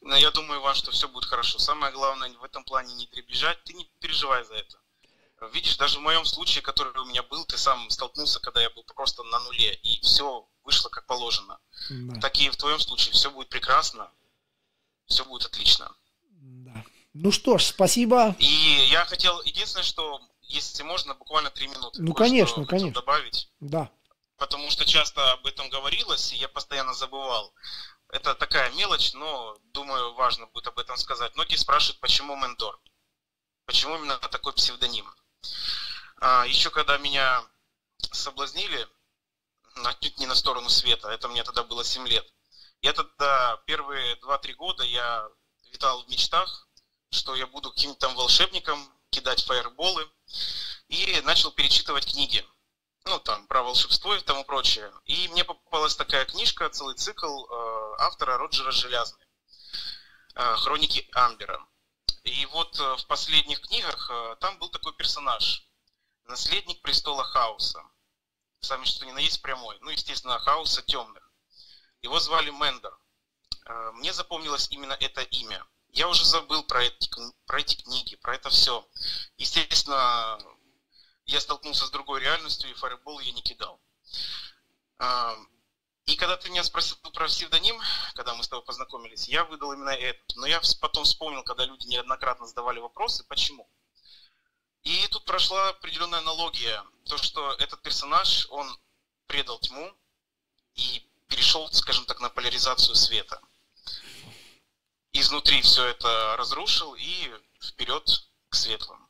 [0.00, 1.58] Но ну, я думаю, Иван, что все будет хорошо.
[1.58, 3.58] Самое главное в этом плане не приближать.
[3.64, 4.76] Ты не переживай за это.
[5.52, 8.84] Видишь, даже в моем случае, который у меня был, ты сам столкнулся, когда я был
[8.84, 11.58] просто на нуле, и все вышло как положено.
[11.90, 12.20] Да.
[12.20, 14.10] Так и в твоем случае все будет прекрасно,
[15.06, 15.94] все будет отлично.
[17.18, 18.36] Ну что ж, спасибо.
[18.38, 22.02] И я хотел, единственное, что, если можно, буквально три минуты.
[22.02, 23.00] Ну, конечно, конечно.
[23.00, 23.48] добавить.
[23.60, 23.90] Да.
[24.36, 27.54] Потому что часто об этом говорилось, и я постоянно забывал.
[28.10, 31.34] Это такая мелочь, но, думаю, важно будет об этом сказать.
[31.36, 32.78] Многие спрашивают, почему Мендор?
[33.64, 35.06] Почему именно такой псевдоним?
[36.20, 37.44] А, еще когда меня
[38.12, 38.88] соблазнили,
[39.84, 42.26] отнюдь не на сторону света, это мне тогда было 7 лет.
[42.82, 45.28] Я тогда первые 2-3 года я
[45.72, 46.68] витал в мечтах,
[47.10, 48.78] что я буду каким-то там волшебником,
[49.10, 50.10] кидать фаерболы.
[50.88, 52.46] И начал перечитывать книги.
[53.06, 54.92] Ну, там, про волшебство и тому прочее.
[55.04, 59.18] И мне попалась такая книжка, целый цикл э, автора Роджера Желязны.
[60.34, 61.64] Э, Хроники Амбера.
[62.26, 65.66] И вот э, в последних книгах э, там был такой персонаж.
[66.24, 67.82] Наследник престола хаоса.
[68.60, 69.78] Сами что ни на есть прямой.
[69.80, 71.32] Ну, естественно, хаоса темных.
[72.02, 72.96] Его звали Мендер.
[73.64, 77.08] Э, мне запомнилось именно это имя– я уже забыл про эти,
[77.46, 78.86] про эти книги, про это все.
[79.38, 80.38] Естественно,
[81.24, 83.80] я столкнулся с другой реальностью, и фаербол я не кидал.
[86.06, 87.80] И когда ты меня спросил про псевдоним,
[88.14, 90.38] когда мы с тобой познакомились, я выдал именно это.
[90.38, 93.68] Но я потом вспомнил, когда люди неоднократно задавали вопросы, почему.
[94.82, 96.84] И тут прошла определенная аналогия.
[97.06, 98.68] То, что этот персонаж, он
[99.26, 99.92] предал тьму
[100.74, 103.40] и перешел, скажем так, на поляризацию света
[105.20, 108.08] изнутри все это разрушил и вперед
[108.48, 109.08] к светлым.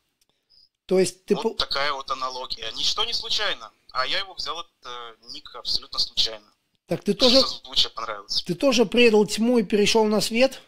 [0.87, 1.35] То есть ты...
[1.35, 2.71] Вот такая вот аналогия.
[2.73, 3.73] Ничто не случайно.
[3.91, 6.47] А я его взял этот ник абсолютно случайно.
[6.87, 7.41] Так ты тоже...
[7.41, 8.43] Звучие понравилось.
[8.43, 10.63] Ты тоже предал тьму и перешел на свет?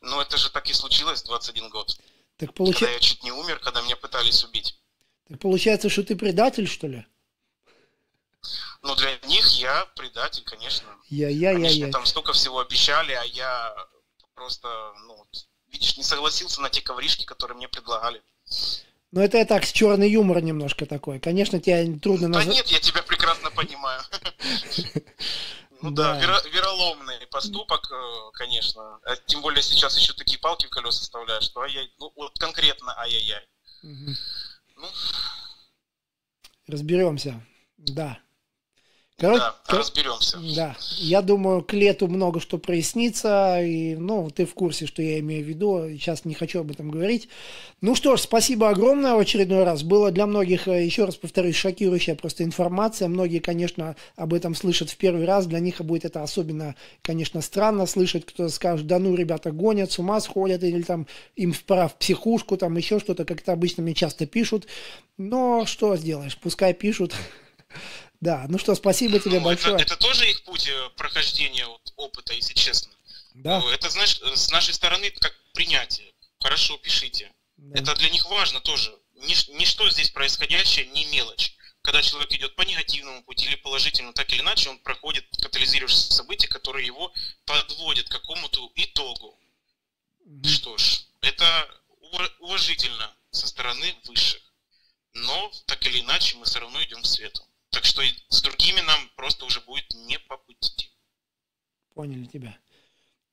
[0.00, 1.98] Ну, это же так и случилось 21 год.
[2.36, 2.84] Так получается...
[2.84, 4.78] Когда я чуть не умер, когда меня пытались убить.
[5.28, 7.06] Так получается, что ты предатель, что ли?
[8.82, 10.86] Ну, для них я предатель, конечно.
[11.08, 11.92] Я, я, Они я, я.
[11.92, 13.74] там столько всего обещали, а я
[14.34, 14.68] просто,
[15.06, 15.26] ну,
[15.68, 18.22] видишь, не согласился на те ковришки, которые мне предлагали.
[19.12, 21.18] Ну, это так, с черный юмор немножко такой.
[21.18, 22.48] Конечно, тебя трудно назвать.
[22.48, 24.02] Да нет, я тебя прекрасно понимаю.
[25.82, 28.98] Ну да, вероломный поступок, э, конечно.
[29.04, 32.98] А тем более сейчас еще такие палки в колеса вставляют, что ай-яй, ну вот конкретно
[32.98, 33.46] ай-яй-яй.
[33.82, 34.88] Ну.
[36.66, 37.44] Разберемся,
[37.76, 38.18] да.
[39.18, 40.38] Короче, да, разберемся.
[40.54, 45.20] Да, я думаю, к лету много что прояснится, и, ну, ты в курсе, что я
[45.20, 47.30] имею в виду, сейчас не хочу об этом говорить.
[47.80, 49.82] Ну что ж, спасибо огромное в очередной раз.
[49.84, 53.08] Было для многих, э, еще раз повторюсь, шокирующая просто информация.
[53.08, 57.86] Многие, конечно, об этом слышат в первый раз, для них будет это особенно, конечно, странно
[57.86, 61.96] слышать, кто скажет, да ну, ребята гонят, с ума сходят, или там им пора в
[61.96, 64.66] психушку, там еще что-то, как это обычно мне часто пишут.
[65.16, 67.14] Но что сделаешь, пускай пишут.
[68.20, 69.74] Да, ну что, спасибо тебе ну, большое.
[69.76, 72.92] Это, это тоже их путь э, прохождения вот, опыта, если честно.
[73.34, 73.60] Да.
[73.60, 76.14] Ну, это, знаешь, э, с нашей стороны как принятие.
[76.40, 77.32] Хорошо, пишите.
[77.56, 77.80] Да.
[77.80, 78.96] Это для них важно тоже.
[79.14, 81.54] Нич, ничто здесь происходящее не мелочь.
[81.82, 86.48] когда человек идет по негативному пути или положительному, так или иначе, он проходит катализирующие события,
[86.48, 87.12] которые его
[87.44, 89.38] подводят к какому-то итогу.
[90.44, 91.46] Что ж, это
[92.40, 94.42] уважительно со стороны высших.
[95.14, 97.42] Но, так или иначе, мы все равно идем к свету.
[97.70, 100.90] Так что с другими нам просто уже будет не по пути.
[101.94, 102.56] Поняли тебя.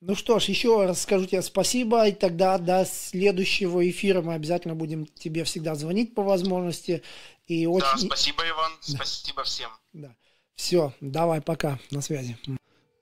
[0.00, 4.74] Ну что ж, еще раз скажу тебе спасибо, и тогда до следующего эфира мы обязательно
[4.74, 7.02] будем тебе всегда звонить по возможности.
[7.46, 7.86] И очень...
[8.02, 8.96] Да, спасибо, Иван, да.
[8.96, 9.70] спасибо всем.
[9.92, 10.14] Да.
[10.56, 12.36] Все, давай, пока, на связи.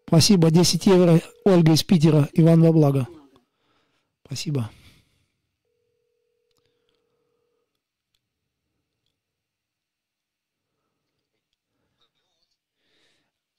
[0.07, 3.09] Спасибо, 10 евро, Ольга из Питера, Иван во благо.
[4.27, 4.71] Спасибо.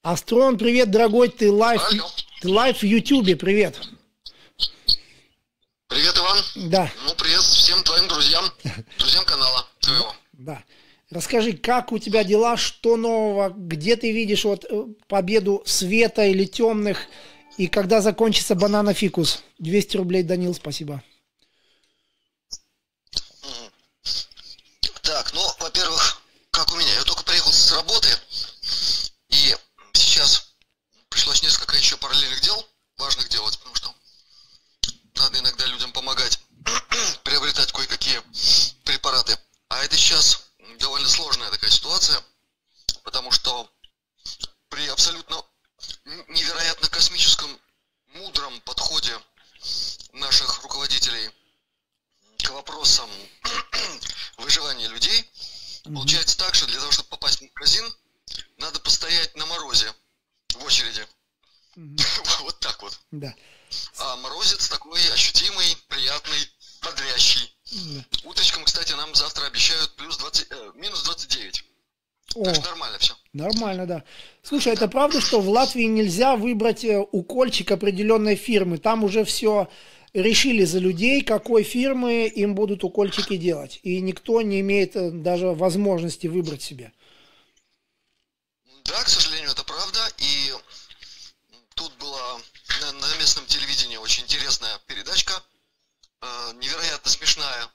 [0.02, 1.82] Астрон, привет, дорогой, ты live,
[2.44, 3.80] ты live в Ютубе, привет.
[5.88, 6.38] Привет, Иван.
[6.70, 6.92] Да.
[7.06, 8.44] Ну, привет всем твоим друзьям,
[9.00, 10.14] друзьям канала твоего.
[10.34, 10.62] Да.
[11.10, 16.44] Расскажи, как у тебя дела, что нового, где ты видишь вот э, победу света или
[16.44, 17.06] темных,
[17.58, 19.42] и когда закончится банана фикус?
[19.60, 21.02] 200 рублей, Данил, спасибо.
[25.02, 28.10] Так, ну, во-первых, как у меня, я только приехал с работы,
[29.30, 29.56] и
[29.94, 30.54] сейчас
[31.08, 31.42] пришлось
[31.94, 33.94] еще параллельных дел, важных делать, потому что
[35.16, 36.40] надо иногда людям помогать
[37.24, 38.20] приобретать кое-какие
[38.84, 39.38] препараты.
[39.70, 42.20] А это сейчас довольно сложная такая ситуация,
[43.04, 43.70] потому что
[44.70, 45.46] при абсолютно
[46.30, 47.60] невероятно космическом
[48.16, 49.16] мудром подходе
[50.14, 51.30] наших руководителей
[52.44, 53.10] к вопросам
[54.38, 55.30] выживания людей,
[55.84, 57.86] получается так, что для того, чтобы попасть в магазин,
[58.58, 59.94] надо постоять на морозе
[60.56, 61.08] в очереди.
[62.42, 63.00] вот так вот.
[63.14, 63.36] Да.
[64.00, 66.50] А морозец такой ощутимый, приятный,
[66.82, 67.56] бодрящий.
[67.72, 68.30] Да.
[68.30, 71.64] Утречком, кстати, нам завтра обещают плюс 20, э, минус 29.
[72.36, 73.14] О, так что нормально все.
[73.34, 74.04] Нормально, да.
[74.42, 78.80] Слушай, это правда, что в Латвии нельзя выбрать э, укольчик определенной фирмы?
[78.80, 79.70] Там уже все
[80.14, 83.80] решили за людей, какой фирмы им будут укольчики делать.
[83.84, 86.92] И никто не имеет э, даже возможности выбрать себе.
[88.86, 90.00] Да, к сожалению, это правда.
[90.18, 90.52] И
[91.76, 92.40] тут была
[92.82, 95.34] на, на местном телевидении очень интересная передачка,
[96.22, 97.68] э, невероятно смешная,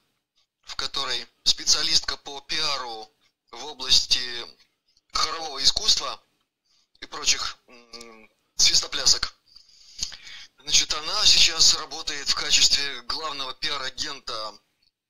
[0.62, 3.10] в которой специалистка по пиару
[3.50, 4.46] в области
[5.12, 6.22] хорового искусства
[7.00, 7.58] и прочих
[8.56, 9.34] свистоплясок.
[10.60, 14.54] Значит, она сейчас работает в качестве главного пиар-агента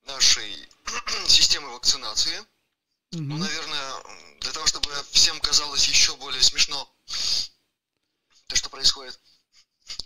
[0.02, 0.68] нашей
[1.28, 2.44] системы вакцинации–
[3.12, 3.22] Угу.
[3.22, 3.92] Ну, наверное,
[4.40, 6.92] для того, чтобы всем казалось еще более смешно
[8.46, 9.18] то, что происходит.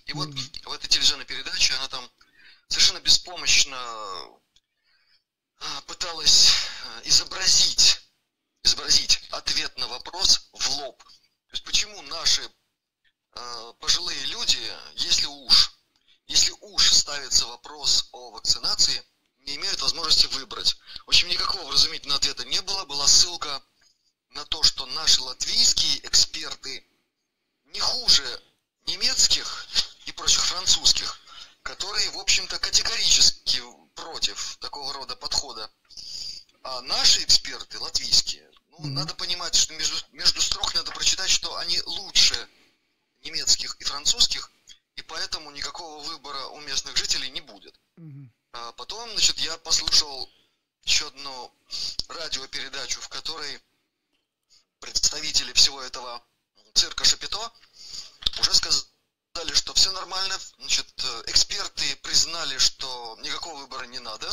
[0.07, 2.09] И вот в этой телевизионной передаче она там
[2.69, 3.77] совершенно беспомощно
[5.87, 6.51] пыталась
[6.85, 8.01] а, изобразить,
[8.63, 11.03] изобразить ответ на вопрос в лоб.
[11.03, 12.43] То есть почему наши
[13.35, 14.59] э, пожилые люди,
[14.95, 15.73] если уж,
[16.27, 19.05] если уж ставится вопрос о вакцинации,
[19.41, 20.77] не имеют возможности выбрать.
[21.05, 22.85] В общем, никакого вразумительного ответа не было.
[22.85, 23.63] Была ссылка
[24.31, 26.87] на то, что наши латвийские эксперты
[27.65, 28.43] не хуже
[28.87, 29.67] немецких
[30.07, 31.21] и прочих французских,
[31.63, 33.61] которые, в общем-то, категорически
[33.95, 35.71] против такого рода подхода.
[36.63, 38.91] А наши эксперты, латвийские, ну, mm-hmm.
[38.91, 42.49] надо понимать, что между, между строк надо прочитать, что они лучше
[43.25, 44.51] немецких и французских,
[44.97, 47.79] и поэтому никакого выбора у местных жителей не будет.
[47.97, 48.29] Mm-hmm.
[48.53, 50.31] А потом, значит, я послушал
[50.85, 51.53] еще одну
[52.09, 53.61] радиопередачу, в которой
[54.81, 56.23] представители всего этого
[56.75, 57.53] цирка Шапито
[58.41, 58.85] уже сказали,
[59.55, 60.39] что все нормально.
[60.59, 60.89] Значит,
[61.27, 64.29] эксперты признали, что никакого выбора не надо,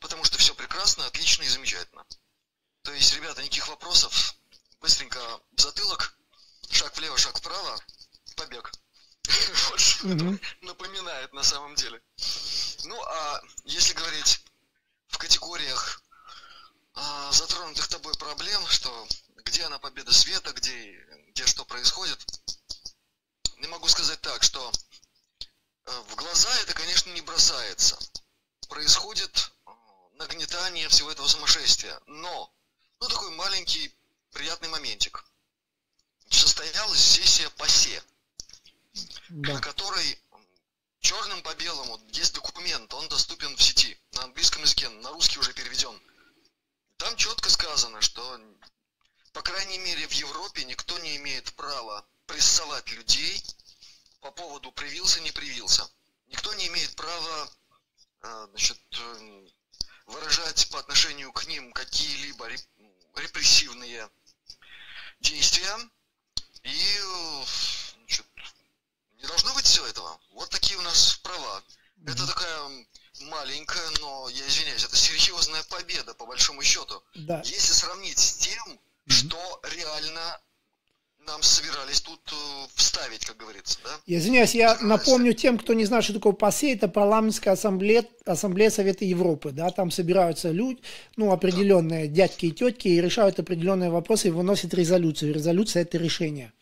[0.00, 2.04] потому что все прекрасно, отлично и замечательно.
[2.82, 4.34] То есть, ребята, никаких вопросов.
[4.80, 5.18] Быстренько
[5.56, 6.14] в затылок,
[6.70, 7.80] шаг влево, шаг вправо,
[8.36, 8.72] побег.
[9.70, 10.06] Вот что
[10.62, 12.00] напоминает на самом деле.
[12.84, 14.40] Ну, а если говорить
[15.08, 16.02] в категориях
[16.94, 19.08] а, затронутых тобой проблем, что
[19.44, 20.92] где она победа света, где,
[21.30, 22.37] где что происходит,
[23.58, 24.72] не могу сказать так, что
[25.86, 27.98] э, в глаза это, конечно, не бросается.
[28.68, 29.70] Происходит э,
[30.14, 32.00] нагнетание всего этого сумасшествия.
[32.06, 32.52] Но,
[33.00, 33.94] ну, такой маленький
[34.32, 35.24] приятный моментик.
[36.30, 38.02] Состоялась сессия ПАСЕ,
[39.30, 39.54] да.
[39.54, 40.22] на которой
[41.00, 45.54] черным по белому есть документ, он доступен в сети, на английском языке, на русский уже
[45.54, 45.98] переведен.
[46.98, 48.40] Там четко сказано, что,
[49.32, 53.42] по крайней мере, в Европе никто не имеет права прессовать людей
[54.20, 55.88] по поводу привился, не привился.
[56.28, 57.50] Никто не имеет права
[58.22, 59.48] э, значит, э,
[60.06, 62.48] выражать по отношению к ним какие-либо
[63.16, 64.08] репрессивные
[65.20, 65.76] действия.
[66.62, 67.00] И
[67.96, 68.26] значит,
[69.16, 70.20] не должно быть всего этого.
[70.32, 71.64] Вот такие у нас права.
[72.06, 72.86] Это такая
[73.22, 77.02] маленькая, но, я извиняюсь, это серьезная победа, по большому счету.
[77.14, 77.40] Да.
[77.44, 80.40] Если сравнить с тем, что реально
[81.28, 83.90] нам собирались тут э, вставить, как говорится, да?
[84.06, 84.88] Я извиняюсь, я Собирались.
[84.88, 89.70] напомню тем, кто не знает, что такое ПАСЕ, это парламентская ассамблея, ассамблея Совета Европы, да,
[89.70, 90.80] там собираются люди,
[91.16, 92.14] ну, определенные да.
[92.14, 95.34] дядьки и тетки, и решают определенные вопросы и выносят резолюцию.
[95.34, 96.52] Резолюция– это решение.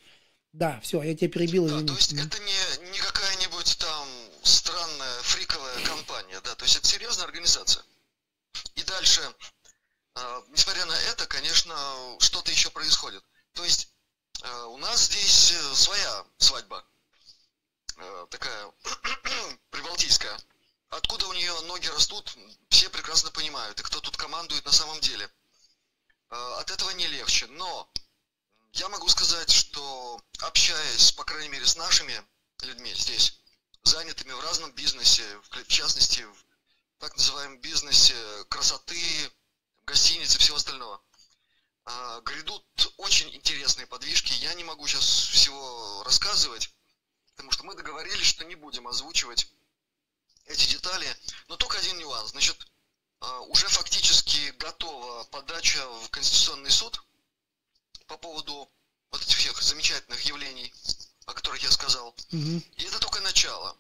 [0.53, 1.83] Да, все, я тебя перебил, извини.
[1.83, 4.09] Да, то есть это не, не какая-нибудь там
[4.43, 7.85] странная, фриковая компания, да, то есть это серьезная организация.
[8.75, 9.21] И дальше,
[10.17, 11.75] э, несмотря на это, конечно,
[12.19, 13.23] что-то еще происходит.
[13.53, 13.89] То есть
[14.43, 16.85] у нас здесь э, своя свадьба,
[17.97, 18.73] э, такая
[19.71, 20.39] прибалтийская.
[20.91, 22.37] Откуда у нее ноги растут,
[22.69, 25.31] все прекрасно понимают, и кто тут командует на самом деле.
[26.29, 27.89] От этого не легче, но
[28.73, 32.21] я могу сказать, что общаясь, по крайней мере, с нашими
[32.63, 33.39] людьми здесь,
[33.85, 36.45] занятыми в разном бизнесе, в частности, в
[36.99, 38.17] так называемом бизнесе
[38.49, 39.31] красоты,
[39.87, 41.01] гостиницы всего остального–
[42.25, 42.65] грядут
[42.97, 44.33] очень интересные подвижки.
[44.35, 46.75] Я не могу сейчас всего рассказывать,
[47.31, 49.49] потому что мы договорились, что не будем озвучивать
[50.47, 51.07] эти детали.
[51.49, 52.31] Но только один нюанс.
[52.31, 52.67] Значит,
[53.21, 57.03] а, уже фактически готова подача в Конституционный суд
[58.07, 58.71] по поводу
[59.11, 60.73] вот этих всех замечательных явлений,
[61.27, 62.09] о которых я сказал.
[62.33, 62.63] Угу.
[62.77, 63.77] И это только начало.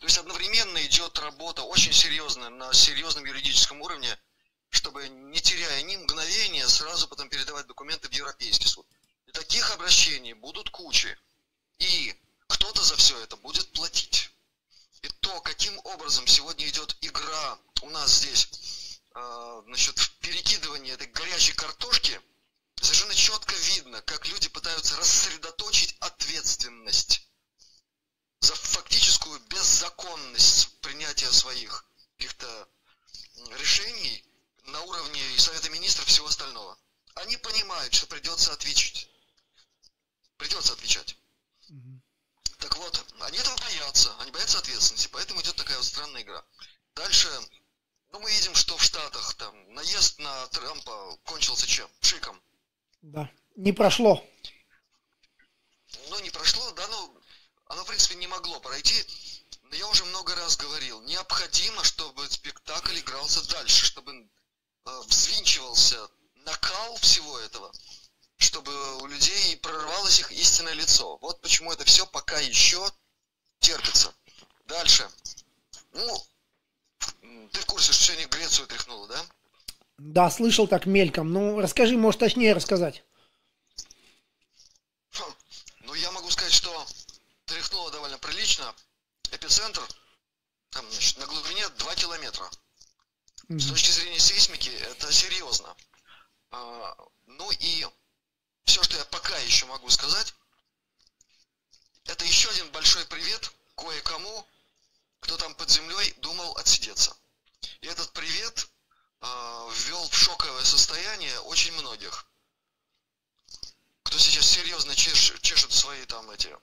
[0.00, 4.18] То есть одновременно идет работа очень серьезная на серьезном юридическом уровне–
[4.74, 8.86] чтобы, не теряя ни мгновения, сразу потом передавать документы в Европейский суд.
[9.26, 11.16] И таких обращений будут кучи.
[11.78, 12.14] И
[12.48, 14.30] кто-то за все это будет платить.
[15.02, 21.06] И то, каким образом сегодня идет игра у нас здесь, э, значит, в перекидывании этой
[21.08, 22.20] горячей картошки,
[22.80, 27.28] совершенно четко видно, как люди пытаются рассредоточить ответственность
[28.40, 32.68] за фактическую беззаконность принятия своих каких-то
[33.58, 34.24] решений
[34.66, 36.78] на уровне и Совета Министров и всего остального.
[37.14, 39.08] Они понимают, что придется отвечать.
[40.36, 41.16] Придется отвечать.
[41.68, 42.00] Угу.
[42.58, 46.44] Так вот, они этого боятся, они боятся ответственности, поэтому идет такая вот странная игра.
[46.94, 47.28] Дальше,
[48.10, 51.88] ну мы видим, что в Штатах там наезд на Трампа кончился чем?
[52.00, 52.40] Пшиком.
[53.02, 53.30] Да,
[53.64, 54.24] не прошло.
[56.10, 57.20] Ну, не прошло, да, ну,
[57.66, 59.04] оно, в принципе, не могло пройти.
[59.62, 64.28] Но я уже много раз говорил, необходимо, чтобы спектакль игрался дальше, чтобы
[64.86, 65.96] Э, взвинчивался
[66.44, 67.72] накал всего этого,
[68.36, 71.16] чтобы у людей прорвалось их истинное лицо.
[71.18, 72.86] Вот почему это все пока еще
[73.60, 74.14] терпится.
[74.66, 75.08] Дальше.
[75.92, 76.26] Ну,
[77.50, 79.26] ты в курсе, что сегодня Грецию тряхнуло, да?
[79.96, 81.32] Да, слышал так мельком.
[81.32, 83.04] Ну, расскажи, может, точнее рассказать.
[85.12, 85.34] Хм,
[85.80, 86.86] ну, я могу сказать, что
[87.46, 88.74] тряхнуло довольно прилично.
[89.30, 89.82] Эпицентр,
[90.70, 92.50] там, значит, на глубине 2 километра.
[93.48, 95.76] С точки зрения сейсмики это серьезно.
[96.50, 96.96] А,
[97.26, 97.86] ну и
[98.64, 100.34] все, что я пока еще могу сказать,
[102.04, 104.46] это еще один большой привет кое-кому,
[105.20, 107.16] кто там под землей думал отсидеться.
[107.80, 108.68] И этот привет
[109.20, 109.26] э,
[109.74, 112.26] ввел в шоковое состояние очень многих.
[114.02, 116.54] Кто сейчас серьезно чеш, чешет свои там эти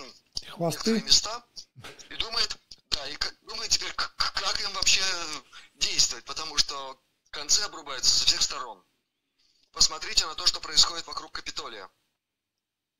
[0.50, 1.02] Хвосты.
[1.02, 1.44] места
[2.08, 2.56] и думает,
[2.90, 5.02] да, и думает теперь, как им вообще
[5.74, 6.98] действовать, потому что
[7.30, 8.82] концы обрубаются со всех сторон.
[9.72, 11.90] Посмотрите на то, что происходит вокруг Капитолия.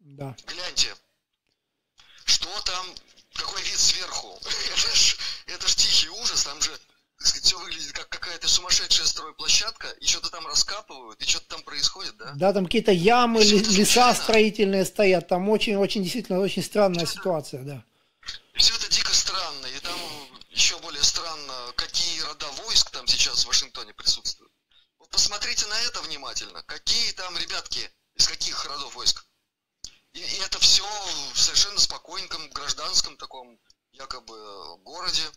[0.07, 0.37] Да.
[0.47, 0.95] Гляньте,
[2.25, 2.87] что там,
[3.35, 4.39] какой вид сверху.
[4.73, 6.71] это, ж, это ж тихий ужас, там же
[7.19, 11.63] так сказать, все выглядит как какая-то сумасшедшая стройплощадка, и что-то там раскапывают, и что-то там
[11.63, 12.33] происходит, да?
[12.37, 17.85] Да, там какие-то ямы, леса строительные стоят, там очень-очень, действительно, очень странная ситуация, да.
[18.55, 19.99] И все это дико странно, и там
[20.51, 24.53] еще более странно, какие рода войск там сейчас в Вашингтоне присутствуют.
[24.99, 26.63] Вот посмотрите на это внимательно.
[26.65, 29.25] Какие там ребятки, из каких родов войск.
[30.17, 30.83] И, и это все
[31.35, 33.61] в совершенно спокойном гражданском таком
[33.93, 35.31] якобы городе.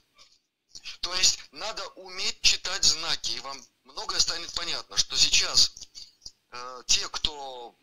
[1.01, 5.73] То есть надо уметь читать знаки, и вам многое станет понятно, что сейчас
[6.51, 7.75] э, те, кто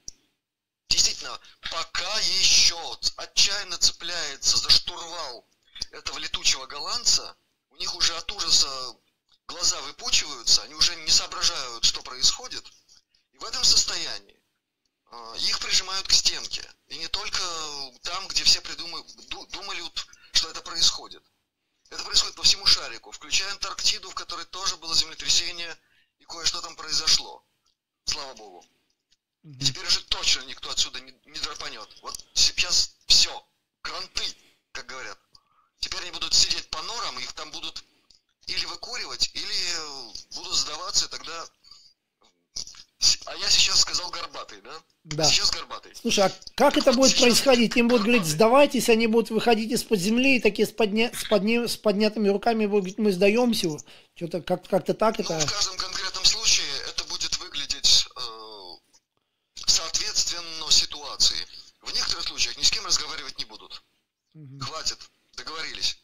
[0.89, 1.39] действительно
[1.71, 5.47] пока еще отчаянно цепляется за штурвал
[5.91, 7.37] этого летучего голландца,
[7.69, 8.97] у них уже от ужаса
[9.47, 12.65] глаза выпучиваются, они уже не соображают, что происходит.
[13.33, 14.36] И в этом состоянии
[15.39, 16.69] их прижимают к стенке.
[16.89, 17.41] И не только
[18.03, 19.05] там, где все придумали,
[19.51, 19.83] думали,
[20.33, 21.23] что это происходит.
[21.91, 25.79] Это происходит по всему шарику, включая Антарктиду, в которой тоже было землетрясение,
[26.19, 27.45] и кое-что там произошло.
[28.05, 28.67] Слава Богу.
[29.45, 31.89] И теперь уже точно никто отсюда не, не драпанет.
[32.03, 33.47] Вот сейчас все,
[33.83, 34.25] кранты,
[34.73, 35.19] как говорят.
[35.79, 37.85] Теперь они будут сидеть по норам, их там будут
[38.47, 41.49] или выкуривать, или будут сдаваться, тогда
[43.27, 44.73] а я сейчас сказал горбатый, да?
[45.05, 45.25] Да.
[45.25, 45.93] Сейчас горбатый.
[45.95, 47.77] Слушай, а как это будет Сейчас происходить?
[47.77, 48.35] Им будут говорить, горбатый.
[48.37, 51.11] сдавайтесь, они будут выходить из-под земли и такие с, подня...
[51.13, 53.77] с, подня- с поднятыми руками будут говорить, мы сдаемся.
[54.15, 55.39] Что-то как- как-то так Ну, это...
[55.47, 58.77] в каждом конкретном случае это будет выглядеть э,
[59.67, 61.37] соответственно ситуации.
[61.83, 63.83] В некоторых случаях ни с кем разговаривать не будут.
[64.35, 64.59] Мгм.
[64.61, 64.99] Хватит,
[65.37, 65.99] договорились.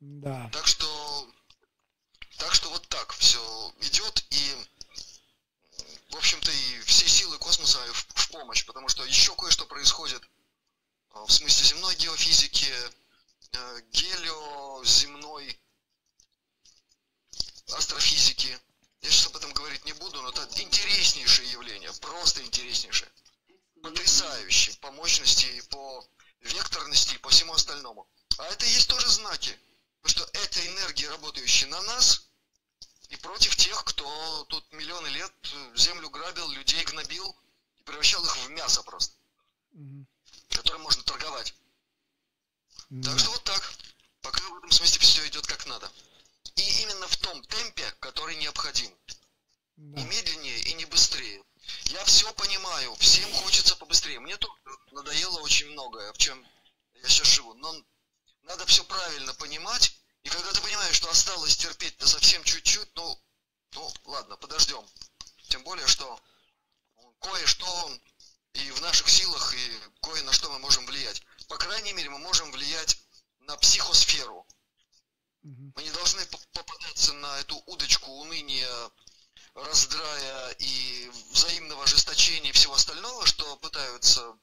[0.00, 0.50] Да.
[0.52, 1.28] Так что,
[2.38, 4.54] так что вот так все идет и,
[6.08, 11.24] в общем-то, и все силы космоса в, в помощь, потому что еще кое-что происходит э,
[11.26, 12.72] в смысле земной геофизики,
[13.52, 15.60] э, гелиоземной
[17.72, 18.58] астрофизики.
[19.02, 23.10] Я сейчас об этом говорить не буду, но это интереснейшее явление, просто интереснейшее.
[23.82, 26.08] Потрясающее по мощности и по
[26.40, 28.08] векторности и по всему остальному.
[28.38, 29.58] А это и есть тоже знаки.
[30.02, 32.25] Потому что это энергия, работающая на нас,
[33.08, 35.32] и против тех, кто тут миллионы лет
[35.74, 37.36] землю грабил, людей гнобил
[37.78, 39.14] и превращал их в мясо просто,
[39.72, 40.06] Мгм.
[40.50, 41.54] которым можно торговать.
[42.90, 43.10] Да.
[43.10, 43.72] Так что вот так.
[44.22, 45.90] Пока в этом смысле все идет как надо.
[46.56, 48.92] И именно в том темпе, который необходим.
[49.76, 51.44] Не медленнее и не быстрее.
[51.86, 54.20] Я все понимаю, всем хочется побыстрее.
[54.20, 54.50] Мне тут
[54.92, 56.44] надоело очень многое, в чем
[56.94, 57.54] я сейчас живу.
[57.54, 57.74] Но
[58.42, 59.94] надо все правильно понимать.
[60.26, 63.16] И когда ты понимаешь, что осталось терпеть-то совсем чуть-чуть, ну,
[63.74, 64.84] ну ладно, подождем.
[65.50, 66.20] Тем более, что
[67.20, 67.96] кое-что
[68.54, 71.22] и в наших силах, и кое на что мы можем влиять.
[71.46, 72.98] По крайней мере, мы можем влиять
[73.42, 74.44] на психосферу.
[75.44, 78.90] Мы не должны по- попадаться на эту удочку уныния,
[79.54, 84.36] раздрая и взаимного ожесточения и всего остального, что пытаются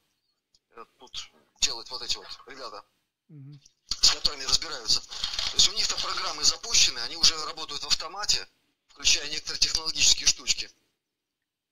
[0.76, 1.30] э, тут
[1.60, 2.86] делать вот эти вот ребята,
[3.28, 3.60] Мгм.
[4.00, 5.00] С которыми разбираются.
[5.00, 8.46] То есть у них-то программы запущены, они уже работают в автомате,
[8.88, 10.70] включая некоторые технологические штучки.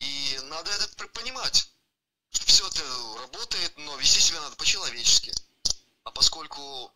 [0.01, 1.69] И надо это понимать,
[2.31, 2.83] что все это
[3.21, 5.33] работает, но вести себя надо по-человечески.
[6.05, 6.93] А поскольку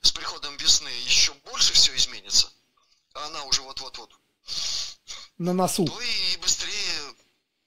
[0.00, 2.50] с приходом весны еще больше все изменится,
[3.14, 4.10] а она уже вот-вот-вот,
[5.38, 5.84] На носу.
[5.84, 7.14] то и быстрее,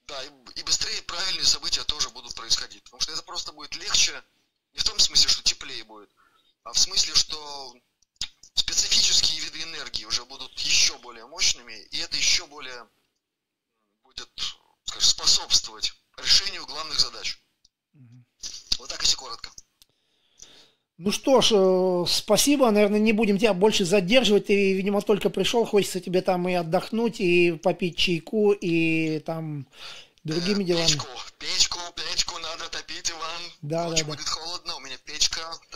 [0.06, 0.22] да,
[0.56, 2.82] и, быстрее правильные события тоже будут происходить.
[2.84, 4.22] Потому что это просто будет легче,
[4.72, 6.10] не в том смысле, что теплее будет,
[6.64, 7.74] в смысле, что
[8.54, 12.88] специфические виды энергии уже будут еще более мощными, и это еще более
[14.02, 14.28] будет,
[14.84, 17.38] скажем, способствовать решению главных задач.
[18.78, 19.50] Вот так если коротко.
[21.02, 22.70] Ну что ж, э, спасибо.
[22.70, 24.48] Наверное, не будем тебя больше задерживать.
[24.48, 25.64] Ты, видимо, только пришел.
[25.64, 29.66] Хочется тебе там и отдохнуть, и попить чайку, и там
[30.24, 30.86] другими Э, делами.
[30.86, 31.08] Печку,
[31.38, 33.42] печку, печку надо топить, Иван.
[33.62, 34.16] Да, Ночью да, да.
[34.16, 34.76] будет холодно,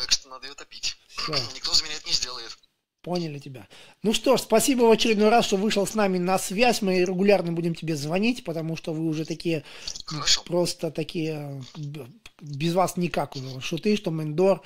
[0.05, 0.97] так что надо ее топить.
[1.09, 1.33] Всё.
[1.55, 2.59] Никто за меня это не сделает.
[3.03, 3.69] Поняли тебя.
[4.03, 6.83] Ну что ж, спасибо в очередной раз, что вышел с нами на связь.
[6.83, 9.65] Мы регулярно будем тебе звонить, потому что вы уже такие,
[10.07, 10.43] Хорошо.
[10.43, 11.63] просто такие,
[12.41, 13.61] без вас никак уже.
[13.61, 14.63] Что ты, что Мендор.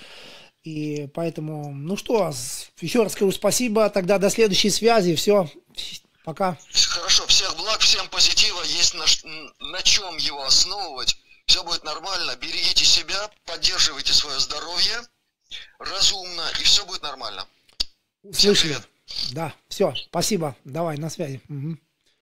[0.64, 2.32] И поэтому, ну что,
[2.80, 3.90] еще раз скажу спасибо.
[3.90, 5.14] Тогда до следующей связи.
[5.14, 5.48] Все,
[6.24, 6.58] пока.
[6.72, 9.04] Хорошо, всех благ, всем позитива, есть на,
[9.72, 11.16] на чем его основывать.
[11.46, 15.02] Все будет нормально, берегите себя, поддерживайте свое здоровье
[15.78, 17.46] разумно, и все будет нормально.
[18.22, 18.76] Услышали?
[19.32, 20.56] Да, все, спасибо.
[20.64, 21.40] Давай, на связи.
[21.48, 21.80] Мгм.